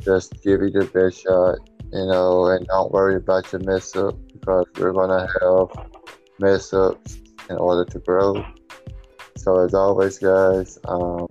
just 0.02 0.42
give 0.42 0.62
it 0.62 0.72
the 0.72 0.84
best 0.86 1.22
shot 1.22 1.58
you 1.92 2.06
know, 2.06 2.46
and 2.46 2.66
don't 2.66 2.92
worry 2.92 3.16
about 3.16 3.50
your 3.52 3.62
mess 3.62 3.96
up 3.96 4.14
because 4.32 4.66
we're 4.78 4.92
gonna 4.92 5.26
have 5.40 5.88
mess 6.38 6.72
ups 6.72 7.18
in 7.48 7.56
order 7.56 7.90
to 7.90 7.98
grow. 8.00 8.44
So 9.38 9.64
as 9.64 9.72
always, 9.72 10.18
guys, 10.18 10.81
um, 10.85 11.29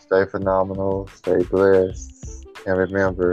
stay 0.00 0.26
phenomenal, 0.26 1.08
stay 1.14 1.44
blessed, 1.44 2.44
and 2.66 2.76
remember, 2.76 3.32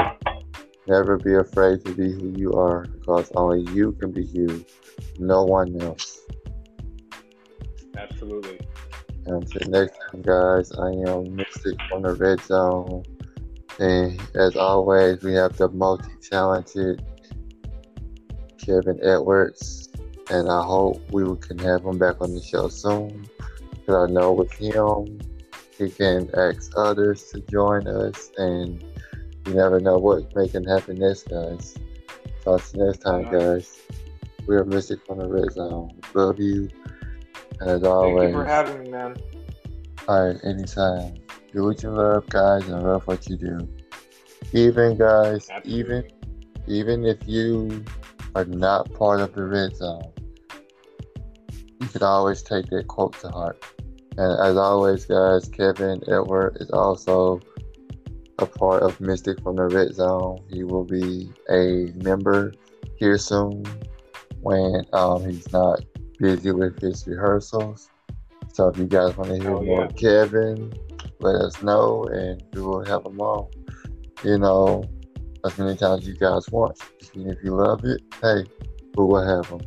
never 0.88 1.18
be 1.18 1.34
afraid 1.34 1.84
to 1.86 1.96
be 1.96 2.12
who 2.12 2.32
you 2.38 2.54
are 2.54 2.86
because 2.86 3.32
only 3.36 3.62
you 3.72 3.94
can 3.94 4.12
be 4.12 4.26
you, 4.26 4.64
no 5.18 5.44
one 5.44 5.82
else. 5.82 6.22
Absolutely. 7.98 8.60
And 9.26 9.44
until 9.44 9.72
next 9.72 9.98
time, 10.12 10.22
guys, 10.22 10.72
I 10.72 10.90
am 11.10 11.36
Mystic 11.36 11.80
from 11.90 12.04
the 12.04 12.14
Red 12.14 12.40
Zone. 12.42 13.04
And 13.80 14.22
as 14.36 14.56
always, 14.56 15.24
we 15.24 15.34
have 15.34 15.58
the 15.58 15.70
multi 15.70 16.12
talented 16.22 17.04
Kevin 18.60 19.00
Edwards. 19.02 19.83
And 20.30 20.50
I 20.50 20.64
hope 20.64 21.02
we 21.12 21.24
can 21.38 21.58
have 21.60 21.84
him 21.84 21.98
back 21.98 22.22
on 22.22 22.34
the 22.34 22.42
show 22.42 22.68
soon. 22.70 23.28
Because 23.72 24.10
I 24.10 24.14
know 24.14 24.32
with 24.32 24.52
him, 24.54 25.20
he 25.78 25.90
can 25.90 26.30
ask 26.36 26.72
others 26.78 27.32
to 27.32 27.42
join 27.42 27.88
us. 27.88 28.32
And 28.38 28.84
you 29.46 29.54
never 29.54 29.80
know 29.80 29.98
what 29.98 30.36
making 30.36 30.66
happen 30.66 31.00
next, 31.00 31.30
guys. 31.30 31.76
So 32.44 32.54
until 32.56 32.86
next 32.86 33.00
time, 33.00 33.32
guys. 33.32 33.80
We 34.46 34.58
are 34.58 34.66
Mystic 34.66 35.06
from 35.06 35.20
the 35.20 35.28
Red 35.28 35.54
Zone. 35.54 36.02
Love 36.14 36.38
you. 36.38 36.70
And 37.62 37.70
as 37.70 37.84
always. 37.84 38.34
Thank 38.34 38.36
you 38.36 38.42
for 38.42 38.46
having 38.46 38.84
me, 38.84 38.90
man. 38.90 39.16
Alright, 40.08 40.38
anytime. 40.44 41.16
Do 41.54 41.64
what 41.64 41.82
you 41.82 41.92
love, 41.92 42.28
guys, 42.30 42.68
and 42.68 42.84
love 42.84 43.08
what 43.08 43.30
you 43.30 43.38
do. 43.38 43.70
Even 44.52 44.98
guys, 44.98 45.50
Absolutely. 45.50 45.80
even 45.80 46.04
even 46.68 47.06
if 47.06 47.18
you 47.26 47.84
are 48.36 48.46
not 48.46 48.92
part 48.94 49.20
of 49.20 49.34
the 49.34 49.44
red 49.44 49.76
zone, 49.76 50.04
you 50.04 50.13
could 51.94 52.04
always 52.04 52.42
take 52.42 52.66
that 52.72 52.88
quote 52.88 53.18
to 53.22 53.30
heart. 53.30 53.64
And 54.18 54.40
as 54.42 54.58
always, 54.58 55.06
guys, 55.06 55.48
Kevin 55.48 56.02
Edward 56.08 56.58
is 56.60 56.70
also 56.72 57.40
a 58.40 58.46
part 58.46 58.84
of 58.84 59.00
Mystic 59.00 59.42
from 59.42 59.56
the 59.56 59.68
Red 59.68 59.94
Zone. 59.94 60.44
He 60.52 60.64
will 60.64 60.84
be 60.84 61.32
a 61.50 61.92
member 62.04 62.54
here 62.98 63.18
soon 63.18 63.64
when 64.42 64.84
um, 64.94 65.24
he's 65.30 65.52
not 65.54 65.82
busy 66.20 66.52
with 66.52 66.80
his 66.82 67.08
rehearsals. 67.08 67.90
So 68.52 68.68
if 68.68 68.78
you 68.78 68.86
guys 68.86 69.16
want 69.18 69.30
to 69.32 69.40
hear 69.40 69.56
Oh, 69.56 69.62
more 69.62 69.84
yeah. 69.86 69.88
Kevin, 69.96 70.74
let 71.20 71.36
us 71.36 71.62
know 71.64 72.04
and 72.06 72.44
we 72.54 72.62
will 72.62 72.84
have 72.86 73.06
him 73.06 73.20
on. 73.20 73.50
You 74.24 74.38
know, 74.38 74.84
as 75.46 75.58
many 75.58 75.76
times 75.76 76.02
as 76.04 76.08
you 76.08 76.16
guys 76.16 76.50
want. 76.50 76.78
And 77.16 77.32
if 77.32 77.44
you 77.44 77.56
love 77.56 77.84
it, 77.84 78.02
hey, 78.22 78.46
we 78.96 79.04
will 79.06 79.26
have 79.26 79.48
him. 79.48 79.62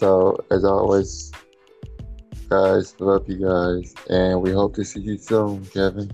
So 0.00 0.42
as 0.50 0.64
always, 0.64 1.30
guys, 2.48 2.98
love 3.00 3.28
you 3.28 3.46
guys, 3.46 3.94
and 4.08 4.40
we 4.40 4.50
hope 4.50 4.74
to 4.76 4.82
see 4.82 5.00
you 5.00 5.18
soon, 5.18 5.62
Kevin. 5.66 6.10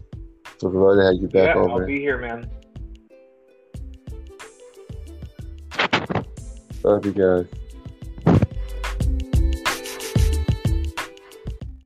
So 0.59 0.69
we'd 0.69 0.81
love 0.81 0.97
to 0.97 1.05
have 1.05 1.15
you 1.23 1.29
back 1.29 1.55
yeah, 1.55 1.63
over. 1.63 1.83
I'll 1.83 1.87
be 1.87 2.01
here, 2.01 2.19
man. 2.19 2.51
Love 6.83 7.07
you 7.07 7.13
guys. 7.13 7.47